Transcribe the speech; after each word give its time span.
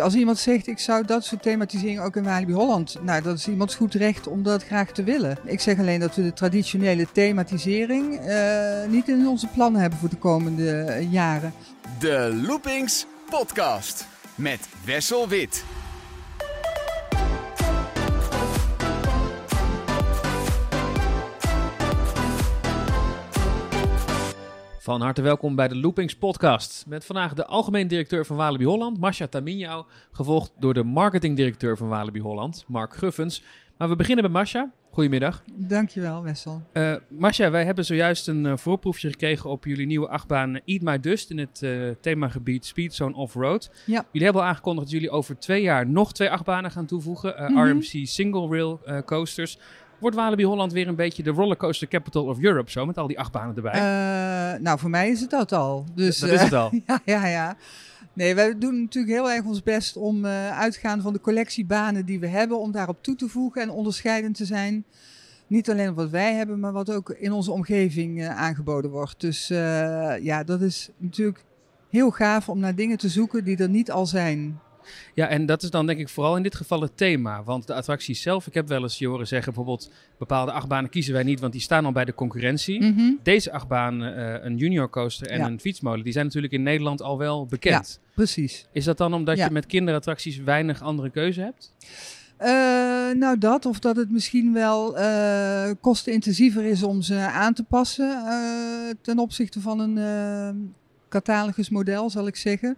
Als 0.00 0.14
iemand 0.14 0.38
zegt, 0.38 0.66
ik 0.66 0.78
zou 0.78 1.04
dat 1.06 1.24
soort 1.24 1.42
thematisering 1.42 2.00
ook 2.00 2.16
in 2.16 2.24
Walibi 2.24 2.52
Holland, 2.52 2.96
nou, 3.02 3.22
dat 3.22 3.38
is 3.38 3.48
iemands 3.48 3.74
goed 3.74 3.94
recht 3.94 4.26
om 4.26 4.42
dat 4.42 4.64
graag 4.64 4.90
te 4.90 5.02
willen. 5.02 5.38
Ik 5.44 5.60
zeg 5.60 5.78
alleen 5.78 6.00
dat 6.00 6.14
we 6.14 6.22
de 6.22 6.32
traditionele 6.32 7.06
thematisering 7.12 8.28
uh, 8.28 8.86
niet 8.88 9.08
in 9.08 9.26
onze 9.28 9.46
plannen 9.46 9.80
hebben 9.80 9.98
voor 9.98 10.08
de 10.08 10.16
komende 10.16 11.06
jaren. 11.10 11.52
De 11.98 12.40
Loopings 12.46 13.06
Podcast 13.30 14.06
met 14.34 14.68
Wessel 14.84 15.28
Wit. 15.28 15.64
Van 24.82 25.00
harte 25.00 25.22
welkom 25.22 25.54
bij 25.54 25.68
de 25.68 25.76
Loopings 25.76 26.16
podcast. 26.16 26.84
Met 26.86 27.04
vandaag 27.04 27.34
de 27.34 27.46
algemeen 27.46 27.88
directeur 27.88 28.26
van 28.26 28.36
Walibi 28.36 28.64
Holland, 28.64 28.98
Masha 28.98 29.26
Taminjau, 29.26 29.84
gevolgd 30.12 30.52
door 30.58 30.74
de 30.74 30.82
marketingdirecteur 30.82 31.76
van 31.76 31.88
Walibi 31.88 32.20
Holland, 32.20 32.64
Mark 32.68 32.94
Guffens. 32.94 33.42
Maar 33.76 33.88
we 33.88 33.96
beginnen 33.96 34.24
met 34.24 34.32
Masha. 34.32 34.70
Goedemiddag. 34.90 35.42
Dankjewel, 35.54 36.22
Wessel. 36.22 36.62
Uh, 36.72 36.94
Masha, 37.08 37.50
wij 37.50 37.64
hebben 37.64 37.84
zojuist 37.84 38.28
een 38.28 38.44
uh, 38.44 38.56
voorproefje 38.56 39.10
gekregen 39.10 39.50
op 39.50 39.64
jullie 39.64 39.86
nieuwe 39.86 40.08
achtbaan 40.08 40.60
Eat 40.64 40.82
My 40.82 41.00
Dust 41.00 41.30
in 41.30 41.38
het 41.38 41.60
uh, 41.64 41.90
themagebied 42.00 42.64
Speedzone 42.66 43.14
Off-Road. 43.14 43.70
Ja. 43.86 44.04
Jullie 44.12 44.24
hebben 44.24 44.42
al 44.42 44.48
aangekondigd 44.48 44.86
dat 44.86 44.94
jullie 44.94 45.10
over 45.10 45.38
twee 45.38 45.62
jaar 45.62 45.86
nog 45.86 46.12
twee 46.12 46.30
achtbanen 46.30 46.70
gaan 46.70 46.86
toevoegen. 46.86 47.34
Mm 47.38 47.56
-hmm. 47.56 47.70
RMC 47.70 48.06
Single 48.06 48.48
Rail 48.48 48.80
Coasters. 49.04 49.58
Wordt 50.02 50.16
Walibi 50.16 50.44
Holland 50.44 50.72
weer 50.72 50.88
een 50.88 50.94
beetje 50.94 51.22
de 51.22 51.30
rollercoaster 51.30 51.88
capital 51.88 52.24
of 52.24 52.38
Europe 52.40 52.70
zo, 52.70 52.86
met 52.86 52.98
al 52.98 53.06
die 53.06 53.18
achtbanen 53.18 53.56
erbij? 53.56 53.74
Uh, 53.74 54.60
nou, 54.60 54.78
voor 54.78 54.90
mij 54.90 55.10
is 55.10 55.20
het 55.20 55.30
dat 55.30 55.52
al. 55.52 55.84
Dus, 55.94 56.18
dat 56.18 56.30
is 56.30 56.40
het 56.40 56.52
al. 56.52 56.70
ja, 56.86 57.00
ja, 57.04 57.26
ja. 57.26 57.56
Nee, 58.12 58.34
wij 58.34 58.58
doen 58.58 58.80
natuurlijk 58.80 59.14
heel 59.14 59.30
erg 59.30 59.44
ons 59.44 59.62
best 59.62 59.96
om 59.96 60.24
uh, 60.24 60.58
uitgaan 60.58 61.00
van 61.00 61.12
de 61.12 61.20
collectiebanen 61.20 62.06
die 62.06 62.20
we 62.20 62.26
hebben, 62.26 62.58
om 62.58 62.72
daarop 62.72 63.02
toe 63.02 63.14
te 63.14 63.28
voegen 63.28 63.62
en 63.62 63.70
onderscheidend 63.70 64.36
te 64.36 64.44
zijn. 64.44 64.84
Niet 65.46 65.70
alleen 65.70 65.94
wat 65.94 66.10
wij 66.10 66.34
hebben, 66.34 66.60
maar 66.60 66.72
wat 66.72 66.92
ook 66.92 67.10
in 67.10 67.32
onze 67.32 67.52
omgeving 67.52 68.18
uh, 68.18 68.28
aangeboden 68.28 68.90
wordt. 68.90 69.20
Dus 69.20 69.48
ja, 70.22 70.44
dat 70.44 70.60
is 70.60 70.90
natuurlijk 70.96 71.44
heel 71.90 72.10
gaaf 72.10 72.48
om 72.48 72.58
naar 72.58 72.74
dingen 72.74 72.98
te 72.98 73.08
zoeken 73.08 73.44
die 73.44 73.56
er 73.56 73.68
niet 73.68 73.90
al 73.90 74.06
zijn. 74.06 74.60
Ja, 75.14 75.28
en 75.28 75.46
dat 75.46 75.62
is 75.62 75.70
dan 75.70 75.86
denk 75.86 75.98
ik 75.98 76.08
vooral 76.08 76.36
in 76.36 76.42
dit 76.42 76.54
geval 76.54 76.80
het 76.80 76.96
thema. 76.96 77.42
Want 77.42 77.66
de 77.66 77.74
attracties 77.74 78.22
zelf, 78.22 78.46
ik 78.46 78.54
heb 78.54 78.68
wel 78.68 78.82
eens 78.82 78.98
je 78.98 79.06
horen 79.08 79.26
zeggen, 79.26 79.52
bijvoorbeeld 79.54 79.90
bepaalde 80.18 80.52
achtbanen 80.52 80.90
kiezen 80.90 81.12
wij 81.12 81.22
niet, 81.22 81.40
want 81.40 81.52
die 81.52 81.60
staan 81.62 81.84
al 81.84 81.92
bij 81.92 82.04
de 82.04 82.14
concurrentie. 82.14 82.80
Mm 82.82 82.96
-hmm. 82.96 83.18
Deze 83.22 83.52
achtbaan, 83.52 84.02
uh, 84.02 84.34
een 84.44 84.56
junior 84.56 84.90
coaster 84.90 85.26
en 85.26 85.38
Ja. 85.38 85.46
een 85.46 85.60
fietsmolen, 85.60 86.04
die 86.04 86.12
zijn 86.12 86.24
natuurlijk 86.24 86.52
in 86.52 86.62
Nederland 86.62 87.02
al 87.02 87.18
wel 87.18 87.46
bekend. 87.46 88.00
Precies. 88.14 88.66
Is 88.72 88.84
dat 88.84 88.98
dan 88.98 89.14
omdat 89.14 89.36
Ja. 89.36 89.44
je 89.44 89.50
met 89.50 89.66
kinderattracties 89.66 90.36
weinig 90.38 90.82
andere 90.82 91.10
keuze 91.10 91.40
hebt? 91.40 91.72
Uh, 92.40 92.48
nou, 93.18 93.38
dat 93.38 93.66
of 93.66 93.78
dat 93.78 93.96
het 93.96 94.10
misschien 94.10 94.52
wel 94.52 94.98
uh, 94.98 95.70
kostenintensiever 95.80 96.64
is 96.64 96.82
om 96.82 97.02
ze 97.02 97.16
aan 97.16 97.54
te 97.54 97.62
passen 97.62 98.22
uh, 98.26 98.32
ten 99.02 99.18
opzichte 99.18 99.60
van 99.60 99.80
een 99.80 99.94
catalogusmodel, 101.12 102.10
zal 102.10 102.26
ik 102.26 102.36
zeggen. 102.36 102.76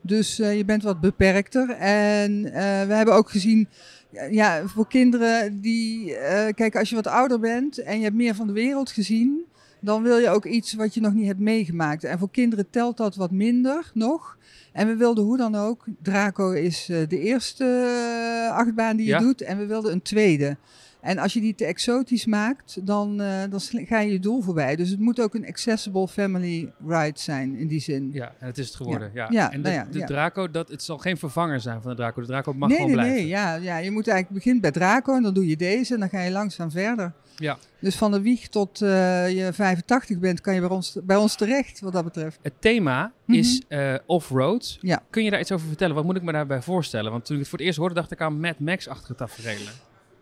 Dus 0.00 0.36
je 0.36 0.62
bent 0.66 0.82
wat 0.82 1.00
beperkter. 1.00 1.70
En 1.78 2.42
we 2.88 2.94
hebben 2.94 3.14
ook 3.14 3.30
gezien, 3.30 3.68
ja, 4.30 4.66
voor 4.66 4.88
kinderen 4.88 5.60
die, 5.60 6.16
kijk, 6.54 6.76
als 6.76 6.88
je 6.88 6.94
wat 6.94 7.06
ouder 7.06 7.40
bent 7.40 7.78
en 7.78 7.96
je 7.98 8.04
hebt 8.04 8.16
meer 8.16 8.34
van 8.34 8.46
de 8.46 8.52
wereld 8.52 8.90
gezien, 8.90 9.44
dan 9.80 10.02
wil 10.02 10.18
je 10.18 10.28
ook 10.28 10.44
iets 10.44 10.72
wat 10.74 10.94
je 10.94 11.00
nog 11.00 11.12
niet 11.14 11.26
hebt 11.26 11.38
meegemaakt. 11.40 12.04
En 12.04 12.18
voor 12.18 12.30
kinderen 12.30 12.70
telt 12.70 12.96
dat 12.96 13.14
wat 13.16 13.30
minder 13.30 13.90
nog. 13.94 14.36
En 14.72 14.86
we 14.86 14.96
wilden 14.96 15.24
hoe 15.24 15.36
dan 15.36 15.54
ook, 15.54 15.84
Draco 16.02 16.50
is 16.50 16.88
uh, 16.90 16.98
de 17.08 17.20
eerste 17.20 17.64
uh, 17.64 18.56
achtbaan 18.56 18.96
die 18.96 19.06
je 19.06 19.12
Ja. 19.12 19.18
doet 19.18 19.40
en 19.42 19.58
we 19.58 19.66
wilden 19.66 19.92
een 19.92 20.02
tweede. 20.02 20.56
En 21.00 21.18
als 21.18 21.32
je 21.32 21.40
die 21.40 21.54
te 21.54 21.64
exotisch 21.64 22.26
maakt, 22.26 22.86
dan, 22.86 23.20
uh, 23.20 23.42
dan 23.50 23.60
ga 23.60 24.00
je 24.00 24.12
je 24.12 24.18
doel 24.20 24.40
voorbij. 24.42 24.76
Dus 24.76 24.90
het 24.90 24.98
moet 25.00 25.20
ook 25.20 25.34
een 25.34 25.46
accessible 25.46 26.08
family 26.08 26.72
ride 26.86 27.18
zijn 27.18 27.56
in 27.56 27.66
die 27.66 27.80
zin. 27.80 28.10
Ja, 28.12 28.32
en 28.38 28.46
het 28.46 28.58
is 28.58 28.66
het 28.66 28.74
geworden. 28.76 29.10
Ja. 29.14 29.26
Ja, 29.30 29.52
en 29.52 29.62
de, 29.62 29.68
nou 29.68 29.80
ja, 29.80 29.92
de 29.92 29.98
ja. 29.98 30.06
Draco, 30.06 30.50
dat, 30.50 30.68
het 30.68 30.82
zal 30.82 30.98
geen 30.98 31.16
vervanger 31.16 31.60
zijn 31.60 31.82
van 31.82 31.90
de 31.90 31.96
Draco. 31.96 32.20
De 32.20 32.26
Draco 32.26 32.52
mag 32.52 32.68
nee, 32.68 32.78
gewoon 32.78 32.92
nee, 32.92 33.02
blijven. 33.02 33.22
nee. 33.22 33.28
Ja, 33.30 33.54
ja, 33.54 33.76
je 33.78 33.90
moet 33.90 34.08
eigenlijk 34.08 34.36
beginnen 34.38 34.62
bij 34.62 34.70
Draco 34.70 35.14
en 35.14 35.22
dan 35.22 35.34
doe 35.34 35.46
je 35.46 35.56
deze 35.56 35.94
en 35.94 36.00
dan 36.00 36.08
ga 36.08 36.20
je 36.22 36.30
langzaam 36.30 36.70
verder. 36.70 37.12
Ja. 37.36 37.58
Dus 37.80 37.96
van 37.96 38.10
de 38.10 38.20
wieg 38.20 38.48
tot 38.48 38.80
uh, 38.82 38.88
je 39.30 39.52
85 39.52 40.18
bent, 40.18 40.40
kan 40.40 40.54
je 40.54 40.60
bij 40.60 40.68
ons, 40.68 40.96
bij 41.02 41.16
ons 41.16 41.34
terecht 41.36 41.80
wat 41.80 41.92
dat 41.92 42.04
betreft. 42.04 42.38
Het 42.42 42.52
thema 42.60 43.12
Mhm. 43.26 43.38
is 43.38 43.62
uh, 43.68 43.94
off-road. 44.06 44.78
Ja. 44.80 45.02
Kun 45.10 45.24
je 45.24 45.30
daar 45.30 45.40
iets 45.40 45.52
over 45.52 45.66
vertellen? 45.66 45.94
Wat 45.94 46.04
moet 46.04 46.16
ik 46.16 46.22
me 46.22 46.32
daarbij 46.32 46.62
voorstellen? 46.62 47.10
Want 47.10 47.24
toen 47.24 47.34
ik 47.34 47.40
het 47.40 47.50
voor 47.50 47.58
het 47.58 47.66
eerst 47.66 47.78
hoorde, 47.78 47.94
dacht 47.94 48.10
ik 48.10 48.20
aan 48.20 48.40
Mad 48.40 48.58
Max-achtige 48.58 49.14
tafereelen. 49.14 49.72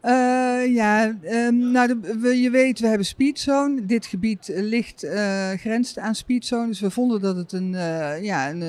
Uh, 0.04 0.74
ja, 0.74 1.16
um, 1.24 1.70
nou, 1.70 2.00
de, 2.00 2.40
je 2.40 2.50
weet, 2.50 2.80
we 2.80 2.86
hebben 2.86 3.06
Speedzone. 3.06 3.84
Dit 3.84 4.06
gebied 4.06 4.50
ligt, 4.54 5.04
uh, 5.04 5.50
grenst 5.50 5.98
aan 5.98 6.14
Speedzone. 6.14 6.66
Dus 6.66 6.80
we 6.80 6.90
vonden 6.90 7.20
dat 7.20 7.36
het 7.36 7.52
een, 7.52 7.72
uh, 7.72 8.22
ja, 8.22 8.50
een 8.50 8.62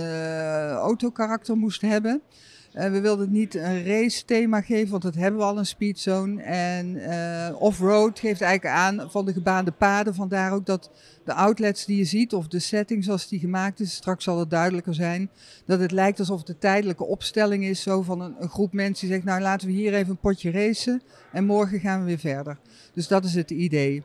autokarakter 0.72 1.58
moest 1.58 1.82
hebben. 1.82 2.22
Uh, 2.78 2.90
we 2.90 3.02
wilden 3.02 3.26
het 3.26 3.36
niet 3.36 3.56
een 3.56 3.86
race 3.86 4.26
thema 4.26 4.62
geven, 4.62 4.92
want 4.92 5.04
dat 5.04 5.16
hebben 5.16 5.40
we 5.40 5.46
al 5.46 5.58
een 5.58 5.66
speedzone. 5.66 6.42
En 6.42 6.96
uh, 6.96 7.62
off-road 7.62 8.20
geeft 8.20 8.42
eigenlijk 8.42 8.76
aan 8.76 9.12
van 9.12 9.26
de 9.26 9.34
gebaande 9.34 9.72
paden. 9.72 10.16
Vandaar 10.16 10.52
ook 10.52 10.66
dat 10.66 10.90
de 11.24 11.34
outlets 11.34 11.86
die 11.86 11.98
je 11.98 12.04
ziet, 12.04 12.34
of 12.34 12.48
de 12.48 12.60
setting 12.60 13.04
zoals 13.04 13.28
die 13.28 13.40
gemaakt 13.40 13.80
is, 13.80 13.94
straks 13.94 14.24
zal 14.24 14.40
het 14.40 14.50
duidelijker 14.50 14.94
zijn. 14.94 15.30
Dat 15.66 15.80
het 15.80 15.92
lijkt 15.92 16.20
alsof 16.20 16.40
het 16.40 16.50
een 16.50 16.58
tijdelijke 16.58 17.06
opstelling 17.06 17.64
is, 17.64 17.82
zo 17.82 18.02
van 18.02 18.22
een, 18.22 18.36
een 18.40 18.50
groep 18.50 18.74
mensen 18.74 19.08
die 19.08 19.16
zegt, 19.16 19.28
nou 19.28 19.42
laten 19.42 19.68
we 19.68 19.74
hier 19.74 19.94
even 19.94 20.10
een 20.10 20.18
potje 20.18 20.52
racen 20.52 21.02
en 21.32 21.46
morgen 21.46 21.80
gaan 21.80 22.00
we 22.00 22.06
weer 22.06 22.20
verder. 22.20 22.58
Dus 22.94 23.08
dat 23.08 23.26
is 23.26 23.36
het 23.36 23.52
idee. 23.52 24.04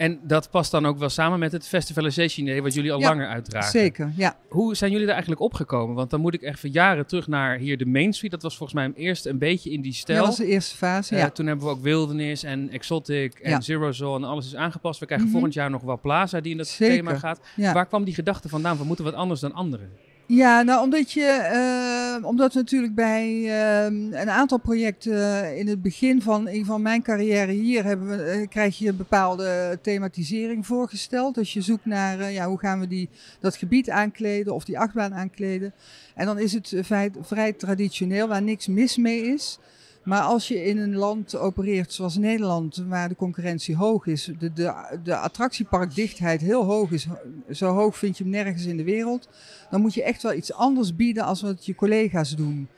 En 0.00 0.18
dat 0.22 0.50
past 0.50 0.70
dan 0.70 0.86
ook 0.86 0.98
wel 0.98 1.08
samen 1.08 1.38
met 1.38 1.52
het 1.52 1.66
festivalization 1.68 2.46
idee 2.46 2.62
wat 2.62 2.74
jullie 2.74 2.92
al 2.92 3.00
Ja, 3.00 3.08
langer 3.08 3.26
uitdragen. 3.28 3.70
Zeker, 3.70 4.12
ja. 4.16 4.36
Hoe 4.48 4.74
zijn 4.76 4.90
jullie 4.90 5.06
er 5.06 5.12
eigenlijk 5.12 5.40
opgekomen? 5.42 5.94
Want 5.96 6.10
dan 6.10 6.20
moet 6.20 6.34
ik 6.34 6.42
echt 6.42 6.60
voor 6.60 6.68
jaren 6.70 7.06
terug 7.06 7.26
naar 7.28 7.58
hier 7.58 7.76
de 7.78 7.86
Main 7.86 8.12
Street. 8.12 8.30
Dat 8.30 8.42
was 8.42 8.56
volgens 8.56 8.78
mij 8.78 8.92
eerst 9.04 9.26
een 9.26 9.38
beetje 9.38 9.70
in 9.70 9.80
die 9.80 9.92
stijl. 9.92 10.18
Dat 10.18 10.26
was 10.26 10.36
de 10.36 10.46
eerste 10.46 10.76
fase, 10.76 11.14
Uh, 11.14 11.20
ja. 11.20 11.30
Toen 11.30 11.46
hebben 11.46 11.64
we 11.66 11.70
ook 11.72 11.82
Wildernis 11.82 12.42
en 12.42 12.70
Exotic 12.70 13.34
en 13.34 13.50
Ja. 13.50 13.60
Zero 13.60 13.92
Zone 13.92 14.24
en 14.26 14.30
alles 14.32 14.46
is 14.46 14.56
aangepast. 14.56 15.00
We 15.00 15.06
krijgen 15.06 15.26
Mhm. 15.26 15.34
volgend 15.36 15.54
jaar 15.56 15.70
nog 15.70 15.82
wel 15.82 15.98
Plaza 16.00 16.40
die 16.40 16.50
in 16.52 16.56
dat 16.56 16.68
Zeker, 16.68 16.96
thema 16.96 17.18
gaat. 17.18 17.40
ja. 17.56 17.72
Waar 17.72 17.86
kwam 17.86 18.04
die 18.04 18.14
gedachte 18.14 18.48
vandaan? 18.48 18.78
We 18.78 18.84
moeten 18.84 19.04
wat 19.04 19.14
anders 19.14 19.40
dan 19.40 19.52
anderen. 19.54 19.90
Ja, 20.26 20.62
nou 20.62 20.82
omdat 20.84 21.12
je, 21.12 21.20
uh, 21.52 21.99
omdat 22.22 22.52
we 22.52 22.58
natuurlijk 22.58 22.94
bij 22.94 23.28
uh, 23.30 23.84
een 24.20 24.30
aantal 24.30 24.58
projecten 24.58 25.56
in 25.56 25.68
het 25.68 25.82
begin 25.82 26.22
van, 26.22 26.48
in 26.48 26.64
van 26.64 26.82
mijn 26.82 27.02
carrière 27.02 27.52
hier 27.52 27.84
hebben 27.84 28.08
we, 28.08 28.22
eh, 28.22 28.48
krijg 28.48 28.78
je 28.78 28.88
een 28.88 28.96
bepaalde 28.96 29.78
thematisering 29.82 30.66
voorgesteld. 30.66 31.34
Dus 31.34 31.52
je 31.52 31.60
zoekt 31.60 31.84
naar 31.84 32.20
eh, 32.20 32.34
ja, 32.34 32.46
hoe 32.46 32.58
gaan 32.58 32.80
we 32.80 32.86
die, 32.86 33.08
dat 33.40 33.56
gebied 33.56 33.90
aankleden 33.90 34.54
of 34.54 34.64
die 34.64 34.78
achtbaan 34.78 35.14
aankleden. 35.14 35.72
En 36.14 36.26
dan 36.26 36.38
is 36.38 36.52
het 36.52 36.74
vrij, 36.76 37.10
vrij 37.20 37.52
traditioneel 37.52 38.28
waar 38.28 38.42
niks 38.42 38.66
mis 38.66 38.96
mee 38.96 39.22
is. 39.22 39.58
Maar 40.02 40.20
als 40.20 40.48
je 40.48 40.64
in 40.64 40.78
een 40.78 40.96
land 40.96 41.36
opereert 41.36 41.92
zoals 41.92 42.16
Nederland, 42.16 42.84
waar 42.88 43.08
de 43.08 43.16
concurrentie 43.16 43.76
hoog 43.76 44.06
is, 44.06 44.30
de, 44.38 44.52
de, 44.52 44.98
de 45.02 45.16
attractieparkdichtheid 45.16 46.40
heel 46.40 46.64
hoog 46.64 46.90
is, 46.90 47.06
zo 47.50 47.74
hoog 47.74 47.98
vind 47.98 48.18
je 48.18 48.24
hem 48.24 48.32
nergens 48.32 48.64
in 48.64 48.76
de 48.76 48.84
wereld, 48.84 49.28
dan 49.70 49.80
moet 49.80 49.94
je 49.94 50.02
echt 50.02 50.22
wel 50.22 50.32
iets 50.32 50.52
anders 50.52 50.96
bieden 50.96 51.24
als 51.24 51.42
wat 51.42 51.66
je 51.66 51.74
collega's 51.74 52.36
doen. 52.36 52.68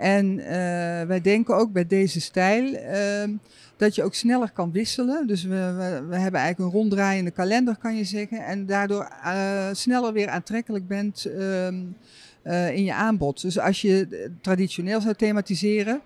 En 0.00 0.38
uh, 0.38 0.44
wij 1.02 1.20
denken 1.22 1.56
ook 1.56 1.72
bij 1.72 1.86
deze 1.86 2.20
stijl 2.20 2.64
uh, 2.64 3.36
dat 3.76 3.94
je 3.94 4.02
ook 4.02 4.14
sneller 4.14 4.50
kan 4.50 4.72
wisselen. 4.72 5.26
Dus 5.26 5.42
we, 5.42 5.74
we, 6.08 6.16
hebben 6.16 6.40
eigenlijk 6.40 6.58
een 6.58 6.80
ronddraaiende 6.80 7.30
kalender, 7.30 7.76
kan 7.76 7.96
je 7.96 8.04
zeggen. 8.04 8.44
En 8.44 8.66
daardoor 8.66 9.08
uh, 9.24 9.68
sneller 9.72 10.12
weer 10.12 10.28
aantrekkelijk 10.28 10.86
bent 10.86 11.26
uh, 11.26 11.66
in 12.76 12.84
je 12.84 12.94
aanbod. 12.94 13.40
Dus 13.40 13.58
als 13.58 13.80
je 13.80 14.30
traditioneel 14.40 15.00
zou 15.00 15.14
thematiseren, 15.14 16.00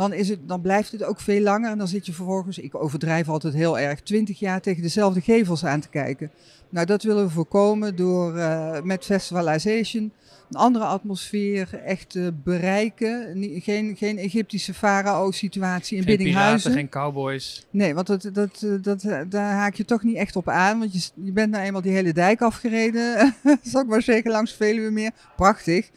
dan, 0.00 0.12
is 0.12 0.28
het, 0.28 0.48
dan 0.48 0.60
blijft 0.60 0.92
het 0.92 1.04
ook 1.04 1.20
veel 1.20 1.40
langer. 1.40 1.70
En 1.70 1.78
dan 1.78 1.88
zit 1.88 2.06
je 2.06 2.12
vervolgens, 2.12 2.58
ik 2.58 2.74
overdrijf 2.74 3.28
altijd 3.28 3.54
heel 3.54 3.78
erg, 3.78 4.00
20 4.00 4.38
jaar 4.38 4.60
tegen 4.60 4.82
dezelfde 4.82 5.20
gevels 5.20 5.64
aan 5.64 5.80
te 5.80 5.88
kijken. 5.88 6.30
Nou, 6.68 6.86
dat 6.86 7.02
willen 7.02 7.24
we 7.24 7.30
voorkomen 7.30 7.96
door 7.96 8.36
uh, 8.36 8.80
met 8.82 9.04
Festivalization 9.04 10.12
een 10.50 10.56
andere 10.56 10.84
atmosfeer 10.84 11.80
echt 11.84 12.14
uh, 12.14 12.28
bereiken. 12.44 13.36
Geen, 13.62 13.96
geen 13.96 14.18
Egyptische 14.18 14.74
farao-situatie 14.74 15.96
in 15.96 16.02
geen 16.02 16.16
Biddinghuizen. 16.16 16.70
Piraten, 16.70 16.80
geen 16.80 17.02
cowboys. 17.02 17.66
Nee, 17.70 17.94
want 17.94 18.06
dat, 18.06 18.30
dat, 18.32 18.66
dat, 18.82 19.02
daar 19.28 19.52
haak 19.52 19.74
je 19.74 19.84
toch 19.84 20.02
niet 20.02 20.16
echt 20.16 20.36
op 20.36 20.48
aan. 20.48 20.78
Want 20.78 20.92
je, 20.92 21.10
je 21.24 21.32
bent 21.32 21.50
nou 21.50 21.64
eenmaal 21.64 21.82
die 21.82 21.92
hele 21.92 22.12
dijk 22.12 22.42
afgereden, 22.42 23.34
zal 23.62 23.80
ik 23.80 23.86
maar 23.86 24.02
zeggen, 24.02 24.30
langs 24.30 24.52
Veluwe 24.52 24.90
meer. 24.90 25.10
Prachtig. 25.36 25.90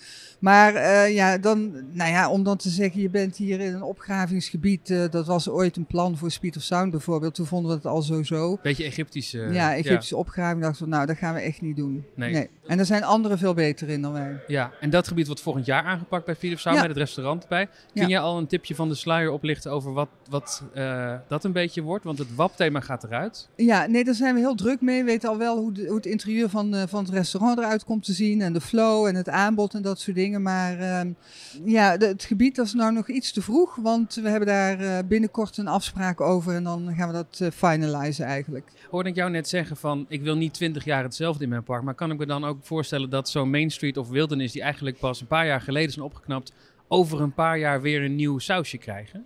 Maar 0.44 0.76
uh, 0.76 1.14
ja, 1.14 1.38
dan, 1.38 1.72
nou 1.92 2.12
ja, 2.12 2.30
om 2.30 2.44
dan 2.44 2.58
te 2.58 2.70
zeggen, 2.70 3.02
je 3.02 3.10
bent 3.10 3.36
hier 3.36 3.60
in 3.60 3.74
een 3.74 3.84
opgravingsgebied, 3.98 4.90
eh, 4.90 5.04
dat 5.10 5.26
was 5.28 5.50
ooit 5.50 5.78
een 5.78 5.86
plan 5.86 6.18
voor 6.18 6.32
Speed 6.32 6.56
of 6.58 6.62
Sound 6.64 6.92
bijvoorbeeld. 6.92 7.36
Toen 7.36 7.46
vonden 7.46 7.70
we 7.72 7.78
het 7.78 7.86
al 7.86 8.02
sowieso. 8.02 8.58
Beetje 8.62 8.84
Egyptisch. 8.84 9.34
uh, 9.34 9.54
ja, 9.54 9.76
Egyptische 9.76 10.18
opgraving. 10.18 10.62
Dachten 10.62 10.84
we, 10.84 10.90
nou, 10.90 11.06
dat 11.06 11.18
gaan 11.18 11.34
we 11.34 11.40
echt 11.40 11.62
niet 11.62 11.76
doen. 11.76 12.06
Nee. 12.16 12.50
En 12.68 12.80
er 12.80 12.86
zijn 12.86 13.04
anderen 13.04 13.38
veel 13.38 13.54
beter 13.54 13.90
in 13.90 14.02
dan 14.02 14.12
wij. 14.14 14.44
Ja, 14.48 14.72
en 14.80 14.90
dat 14.90 15.08
gebied 15.08 15.26
wordt 15.26 15.42
volgend 15.42 15.66
jaar 15.66 15.84
aangepakt 15.84 16.26
bij 16.26 16.34
Speed 16.36 16.54
of 16.54 16.60
Sound, 16.60 16.76
Ja. 16.76 16.82
met 16.82 16.92
het 16.92 17.00
restaurant 17.00 17.44
erbij. 17.44 17.66
Kun 17.94 18.02
Ja. 18.02 18.08
jij 18.08 18.20
al 18.20 18.38
een 18.38 18.48
tipje 18.48 18.76
van 18.76 18.90
de 18.90 18.96
sluier 18.96 19.32
oplichten 19.32 19.72
over 19.72 19.94
wat, 19.94 20.10
wat 20.30 20.64
eh, 20.74 21.14
dat 21.28 21.44
een 21.44 21.52
beetje 21.52 21.82
wordt? 21.82 22.04
Want 22.04 22.18
het 22.18 22.36
WAP-thema 22.36 22.80
gaat 22.80 23.04
eruit. 23.04 23.50
Ja, 23.56 23.86
nee, 23.86 24.04
daar 24.04 24.14
zijn 24.14 24.34
we 24.34 24.40
heel 24.40 24.56
druk 24.56 24.82
mee. 24.82 25.00
We 25.00 25.06
weten 25.06 25.30
al 25.30 25.38
wel 25.38 25.58
hoe, 25.58 25.72
de- 25.72 25.86
hoe 25.88 25.96
het 25.96 26.06
interieur 26.06 26.50
van, 26.50 26.76
eh, 26.76 26.84
van 26.88 27.04
het 27.04 27.14
restaurant 27.14 27.58
eruit 27.58 27.84
komt 27.84 28.04
te 28.06 28.14
zien. 28.14 28.42
En 28.42 28.54
de 28.54 28.62
flow 28.62 29.06
en 29.06 29.16
het 29.16 29.30
aanbod 29.30 29.74
en 29.74 29.82
dat 29.82 30.00
soort 30.00 30.16
dingen. 30.16 30.42
Maar 30.42 30.80
ehm, 30.80 31.12
ja, 31.66 31.98
de- 31.98 32.06
het 32.08 32.24
gebied 32.24 32.56
dat 32.56 32.66
is 32.66 32.74
nou 32.74 32.94
nog 32.94 33.08
iets 33.10 33.32
te 33.32 33.42
vroeg. 33.42 33.76
Want 33.84 34.16
we 34.16 34.30
hebben 34.30 34.48
daar 34.48 34.80
eh, 34.80 35.08
binnenkort 35.08 35.58
een 35.58 35.68
afspraak 35.68 36.22
over. 36.22 36.56
En 36.56 36.64
dan 36.64 36.94
gaan 36.96 37.08
we 37.08 37.14
dat 37.14 37.40
eh 37.42 37.52
finalizen 37.52 38.26
eigenlijk. 38.26 38.72
Hoorde 38.90 39.10
ik 39.10 39.16
jou 39.16 39.32
net 39.32 39.48
zeggen 39.48 39.78
van, 39.78 40.06
ik 40.10 40.22
wil 40.22 40.36
niet 40.36 40.54
20 40.54 40.86
jaar 40.86 41.04
hetzelfde 41.04 41.44
in 41.44 41.50
mijn 41.50 41.64
park. 41.64 41.84
Maar 41.84 41.94
kan 41.94 42.12
ik 42.12 42.18
me 42.18 42.26
dan 42.26 42.46
ook 42.46 42.58
voorstellen 42.62 43.10
dat 43.10 43.30
zo'n 43.30 43.50
Main 43.50 43.72
Street 43.72 43.98
of 43.98 44.10
Wilderness, 44.10 44.54
die 44.54 44.62
eigenlijk 44.62 45.00
pas 45.00 45.22
een 45.22 45.28
paar 45.28 45.46
jaar 45.46 45.62
geleden 45.62 45.92
zijn 45.92 46.06
opgeknapt, 46.06 46.54
over 46.88 47.22
een 47.22 47.34
paar 47.34 47.58
jaar 47.58 47.82
weer 47.82 48.04
een 48.04 48.16
nieuw 48.16 48.40
sausje 48.40 48.78
krijgen? 48.78 49.26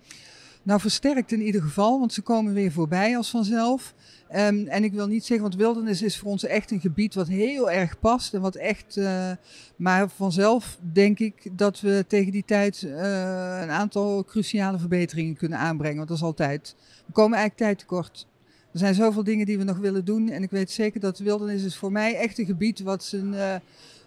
Nou, 0.62 0.80
versterkt 0.80 1.32
in 1.32 1.40
ieder 1.40 1.62
geval, 1.62 1.98
want 1.98 2.12
ze 2.12 2.22
komen 2.22 2.54
weer 2.54 2.72
voorbij 2.72 3.16
als 3.16 3.30
vanzelf. 3.30 3.94
Ehm, 4.28 4.66
en 4.66 4.84
ik 4.84 4.92
wil 4.92 5.06
niet 5.06 5.24
zeggen, 5.24 5.48
want 5.48 5.60
wildernis 5.60 6.02
is 6.02 6.18
voor 6.18 6.30
ons 6.30 6.44
echt 6.44 6.70
een 6.70 6.80
gebied 6.80 7.14
wat 7.14 7.28
heel 7.28 7.70
erg 7.70 7.98
past. 7.98 8.34
En 8.34 8.40
wat 8.40 8.54
echt, 8.54 8.96
eh, 8.96 9.30
maar 9.76 10.08
vanzelf 10.08 10.78
denk 10.92 11.18
ik 11.18 11.48
dat 11.52 11.80
we 11.80 12.04
tegen 12.08 12.32
die 12.32 12.44
tijd 12.46 12.82
eh, 12.82 13.60
een 13.62 13.70
aantal 13.70 14.24
cruciale 14.24 14.78
verbeteringen 14.78 15.36
kunnen 15.36 15.58
aanbrengen. 15.58 15.96
Want 15.96 16.08
dat 16.08 16.16
is 16.16 16.22
altijd. 16.22 16.74
We 17.06 17.12
komen 17.12 17.38
eigenlijk 17.38 17.70
tijd 17.70 17.78
tekort. 17.78 18.26
Er 18.72 18.78
zijn 18.78 18.94
zoveel 18.94 19.24
dingen 19.24 19.46
die 19.46 19.58
we 19.58 19.64
nog 19.64 19.78
willen 19.78 20.04
doen. 20.04 20.28
En 20.28 20.42
ik 20.42 20.50
weet 20.50 20.70
zeker 20.70 21.00
dat 21.00 21.16
de 21.16 21.24
wildernis 21.24 21.64
is 21.64 21.76
voor 21.76 21.92
mij 21.92 22.16
echt 22.16 22.38
een 22.38 22.46
gebied 22.46 22.80
wat 22.80 23.04
zijn 23.04 23.34
eh, 23.34 23.54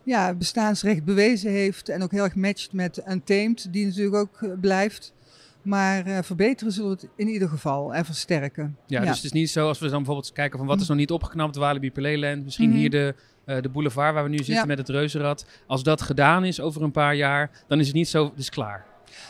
ja, 0.04 0.34
bestaansrecht 0.34 1.04
bewezen 1.04 1.52
heeft. 1.52 1.90
En 1.90 2.04
ook 2.04 2.12
heel 2.12 2.24
erg 2.24 2.36
matcht 2.36 2.74
met 2.74 3.02
Untamed, 3.10 3.68
die 3.74 3.86
natuurlijk 3.86 4.16
ook 4.16 4.60
blijft. 4.60 5.14
Maar 5.62 6.06
eh, 6.06 6.18
verbeteren 6.24 6.74
zullen 6.74 6.90
we 6.90 6.96
het 7.02 7.10
in 7.16 7.28
ieder 7.28 7.50
geval 7.50 7.94
en 7.94 8.06
versterken. 8.06 8.78
Ja, 8.88 9.00
dus 9.00 9.16
het 9.16 9.24
is 9.24 9.32
niet 9.32 9.50
zo 9.50 9.68
als 9.68 9.80
we 9.80 9.86
dan 9.90 9.98
bijvoorbeeld 9.98 10.32
kijken 10.34 10.58
van 10.58 10.68
wat 10.68 10.82
is 10.82 10.88
nog 10.88 10.98
niet 10.98 11.12
opgeknapt, 11.12 11.56
Walibi 11.56 11.92
Peleland, 11.92 12.44
misschien 12.44 12.70
Mhm. 12.70 12.78
hier 12.78 12.90
de, 12.90 13.16
eh, 13.46 13.62
de 13.62 13.70
boulevard 13.70 14.14
waar 14.14 14.24
we 14.24 14.30
nu 14.30 14.38
zitten 14.38 14.56
Ja. 14.56 14.66
met 14.66 14.78
het 14.78 14.90
reuzenrad. 14.90 15.46
Als 15.68 15.84
dat 15.84 16.02
gedaan 16.02 16.46
is 16.46 16.60
over 16.60 16.82
een 16.82 16.92
paar 16.92 17.16
jaar, 17.16 17.64
dan 17.68 17.80
is 17.80 17.86
het 17.88 17.96
niet 17.96 18.08
zo, 18.08 18.26
het 18.26 18.40
is 18.40 18.50
klaar. 18.50 18.86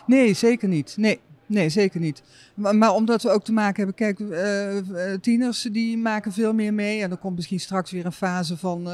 Nee, 0.05 0.33
zeker 0.33 0.67
niet. 0.67 0.93
Nee, 0.97 1.19
nee 1.45 1.69
zeker 1.69 1.99
niet. 1.99 2.23
Maar, 2.53 2.75
maar 2.75 2.93
omdat 2.93 3.21
we 3.23 3.29
ook 3.29 3.43
te 3.43 3.51
maken 3.51 3.85
hebben, 3.85 3.95
kijk, 3.95 4.19
eh, 4.19 5.13
tieners 5.21 5.61
die 5.61 5.97
maken 5.97 6.31
veel 6.31 6.53
meer 6.53 6.73
mee. 6.73 7.01
En 7.01 7.11
er 7.11 7.17
komt 7.17 7.35
misschien 7.35 7.59
straks 7.59 7.91
weer 7.91 8.05
een 8.05 8.11
fase 8.11 8.57
van. 8.57 8.89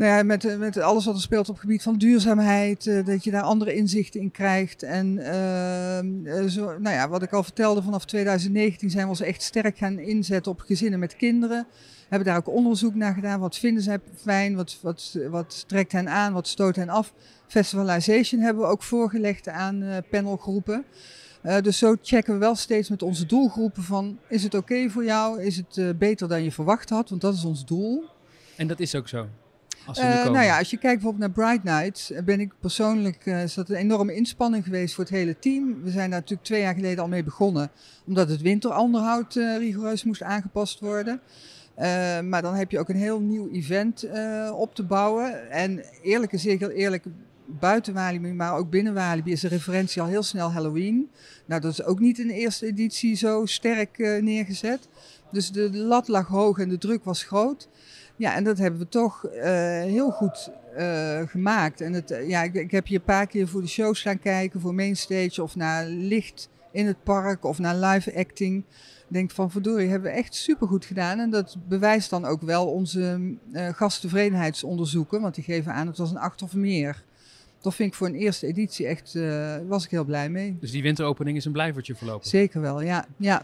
Nou 0.00 0.12
ja, 0.12 0.22
met, 0.22 0.58
met 0.58 0.76
alles 0.76 1.04
wat 1.04 1.14
er 1.14 1.20
speelt 1.20 1.48
op 1.48 1.54
het 1.54 1.64
gebied 1.64 1.82
van 1.82 1.98
duurzaamheid, 1.98 2.86
eh, 2.86 3.06
dat 3.06 3.24
je 3.24 3.30
daar 3.30 3.42
andere 3.42 3.74
inzichten 3.74 4.20
in 4.20 4.30
krijgt. 4.30 4.82
En 4.82 5.18
ehm, 5.18 6.26
eh, 6.26 6.44
zo, 6.44 6.78
nou 6.78 6.94
ja, 6.96 7.08
wat 7.08 7.22
ik 7.22 7.32
al 7.32 7.42
vertelde, 7.42 7.82
vanaf 7.82 8.04
2019 8.04 8.90
zijn 8.90 9.04
we 9.04 9.10
ons 9.10 9.20
echt 9.20 9.42
sterk 9.42 9.78
gaan 9.78 9.98
inzetten 9.98 10.52
op 10.52 10.60
gezinnen 10.60 10.98
met 10.98 11.16
kinderen. 11.16 11.66
Hebben 12.08 12.28
daar 12.28 12.36
ook 12.36 12.48
onderzoek 12.48 12.94
naar 12.94 13.14
gedaan. 13.14 13.40
Wat 13.40 13.56
vinden 13.56 13.82
zij 13.82 13.98
fijn? 14.16 14.56
Wat, 14.56 14.78
wat, 14.82 15.18
wat 15.30 15.64
trekt 15.66 15.92
hen 15.92 16.08
aan? 16.08 16.32
Wat 16.32 16.48
stoot 16.48 16.76
hen 16.76 16.88
af? 16.88 17.12
Festivalization 17.46 18.40
hebben 18.40 18.62
we 18.62 18.68
ook 18.68 18.82
voorgelegd 18.82 19.48
aan 19.48 19.82
eh, 19.82 19.96
panelgroepen. 20.10 20.84
Dus 21.62 21.78
zo 21.78 21.96
checken 22.02 22.32
we 22.32 22.38
wel 22.38 22.54
steeds 22.54 22.88
met 22.88 23.02
onze 23.02 23.26
doelgroepen 23.26 23.82
van... 23.82 24.18
is 24.28 24.42
het 24.42 24.54
oké 24.54 24.88
voor 24.88 25.04
jou? 25.04 25.42
Is 25.42 25.56
het 25.56 25.98
beter 25.98 26.28
dan 26.28 26.42
je 26.42 26.52
verwacht 26.52 26.90
had? 26.90 27.08
Want 27.08 27.20
dat 27.20 27.34
is 27.34 27.44
ons 27.44 27.66
doel. 27.66 28.04
En 28.56 28.66
dat 28.66 28.80
is 28.80 28.94
ook 28.94 29.08
zo. 29.08 29.28
Als 29.90 29.98
Eh, 29.98 30.24
nou 30.24 30.44
ja, 30.44 30.58
als 30.58 30.70
je 30.70 30.76
kijkt 30.76 31.02
bijvoorbeeld 31.02 31.34
naar 31.36 31.44
Bright 31.44 31.64
Nights, 31.64 32.10
eh, 32.10 32.22
ben 32.22 32.40
ik 32.40 32.52
persoonlijk, 32.60 33.26
eh, 33.26 33.42
is 33.42 33.54
dat 33.54 33.68
een 33.68 33.76
enorme 33.76 34.14
inspanning 34.14 34.64
geweest 34.64 34.94
voor 34.94 35.04
het 35.04 35.12
hele 35.12 35.38
team. 35.38 35.82
We 35.82 35.90
zijn 35.90 36.10
daar 36.10 36.18
natuurlijk 36.18 36.48
twee 36.48 36.60
jaar 36.60 36.74
geleden 36.74 37.02
al 37.02 37.08
mee 37.08 37.24
begonnen, 37.24 37.70
omdat 38.06 38.28
het 38.28 38.40
winteronderhoud 38.40 39.34
rigoureus 39.34 40.04
moest 40.04 40.22
aangepast 40.22 40.80
worden. 40.80 41.20
Maar 42.28 42.42
dan 42.42 42.54
heb 42.54 42.70
je 42.70 42.78
ook 42.78 42.88
een 42.88 42.96
heel 42.96 43.20
nieuw 43.20 43.50
event 43.50 44.06
op 44.52 44.74
te 44.74 44.82
bouwen. 44.82 45.50
En 45.50 45.84
eerlijk 46.02 46.32
is 46.32 46.44
heel 46.44 46.70
eerlijk, 46.70 47.04
buiten 47.46 47.94
Walibi, 47.94 48.32
maar 48.32 48.56
ook 48.56 48.70
binnen 48.70 48.94
Walibi 48.94 49.32
is 49.32 49.40
de 49.40 49.48
referentie 49.48 50.02
al 50.02 50.08
heel 50.08 50.22
snel 50.22 50.52
Halloween. 50.52 51.10
Nou, 51.46 51.60
dat 51.60 51.72
is 51.72 51.82
ook 51.82 51.98
niet 51.98 52.18
in 52.18 52.26
de 52.26 52.34
eerste 52.34 52.66
editie 52.66 53.16
zo 53.16 53.46
sterk 53.46 53.98
neergezet. 53.98 54.88
Dus 55.32 55.50
de 55.50 55.76
lat 55.76 56.08
lag 56.08 56.26
hoog 56.26 56.58
en 56.58 56.68
de 56.68 56.78
druk 56.78 57.04
was 57.04 57.22
groot. 57.22 57.68
Ja, 58.20 58.34
en 58.34 58.44
dat 58.44 58.58
hebben 58.58 58.80
we 58.80 58.88
toch 58.88 59.24
eh, 59.24 59.50
heel 59.82 60.10
goed 60.10 60.50
eh, 60.76 61.20
gemaakt. 61.26 61.80
En 61.80 61.92
het, 61.92 62.10
eh, 62.10 62.28
ja, 62.28 62.42
ik, 62.42 62.54
ik 62.54 62.70
heb 62.70 62.86
hier 62.86 62.98
een 62.98 63.04
paar 63.04 63.26
keer 63.26 63.48
voor 63.48 63.60
de 63.60 63.68
shows 63.68 64.02
gaan 64.02 64.18
kijken, 64.18 64.60
voor 64.60 64.74
mainstage 64.74 65.42
of 65.42 65.56
naar 65.56 65.86
licht 65.86 66.48
in 66.72 66.86
het 66.86 67.02
park 67.02 67.44
of 67.44 67.58
naar 67.58 67.76
live 67.76 68.16
acting. 68.16 68.64
Ik 69.08 69.16
denk 69.16 69.30
van 69.30 69.50
verdorie, 69.50 69.88
hebben 69.88 70.10
we 70.10 70.16
echt 70.16 70.34
supergoed 70.34 70.84
gedaan. 70.84 71.18
En 71.18 71.30
dat 71.30 71.56
bewijst 71.68 72.10
dan 72.10 72.24
ook 72.24 72.42
wel 72.42 72.66
onze 72.66 73.34
eh 73.52 73.68
gasttevredenheidsonderzoeken, 73.68 75.20
want 75.20 75.34
die 75.34 75.44
geven 75.44 75.72
aan 75.72 75.86
het 75.86 75.98
was 75.98 76.10
een 76.10 76.18
acht 76.18 76.42
of 76.42 76.54
meer. 76.54 77.02
Dat 77.60 77.74
vind 77.74 77.88
ik 77.88 77.94
voor 77.94 78.06
een 78.06 78.14
eerste 78.14 78.46
editie 78.46 78.86
echt, 78.86 79.14
eh, 79.14 79.56
was 79.68 79.84
ik 79.84 79.90
heel 79.90 80.04
blij 80.04 80.30
mee. 80.30 80.56
Dus 80.60 80.70
die 80.70 80.82
winteropening 80.82 81.36
is 81.36 81.44
een 81.44 81.52
blijvertje 81.52 81.94
voorlopig. 81.94 82.26
Zeker 82.26 82.60
wel, 82.60 82.80
ja. 82.82 83.06
ja, 83.16 83.42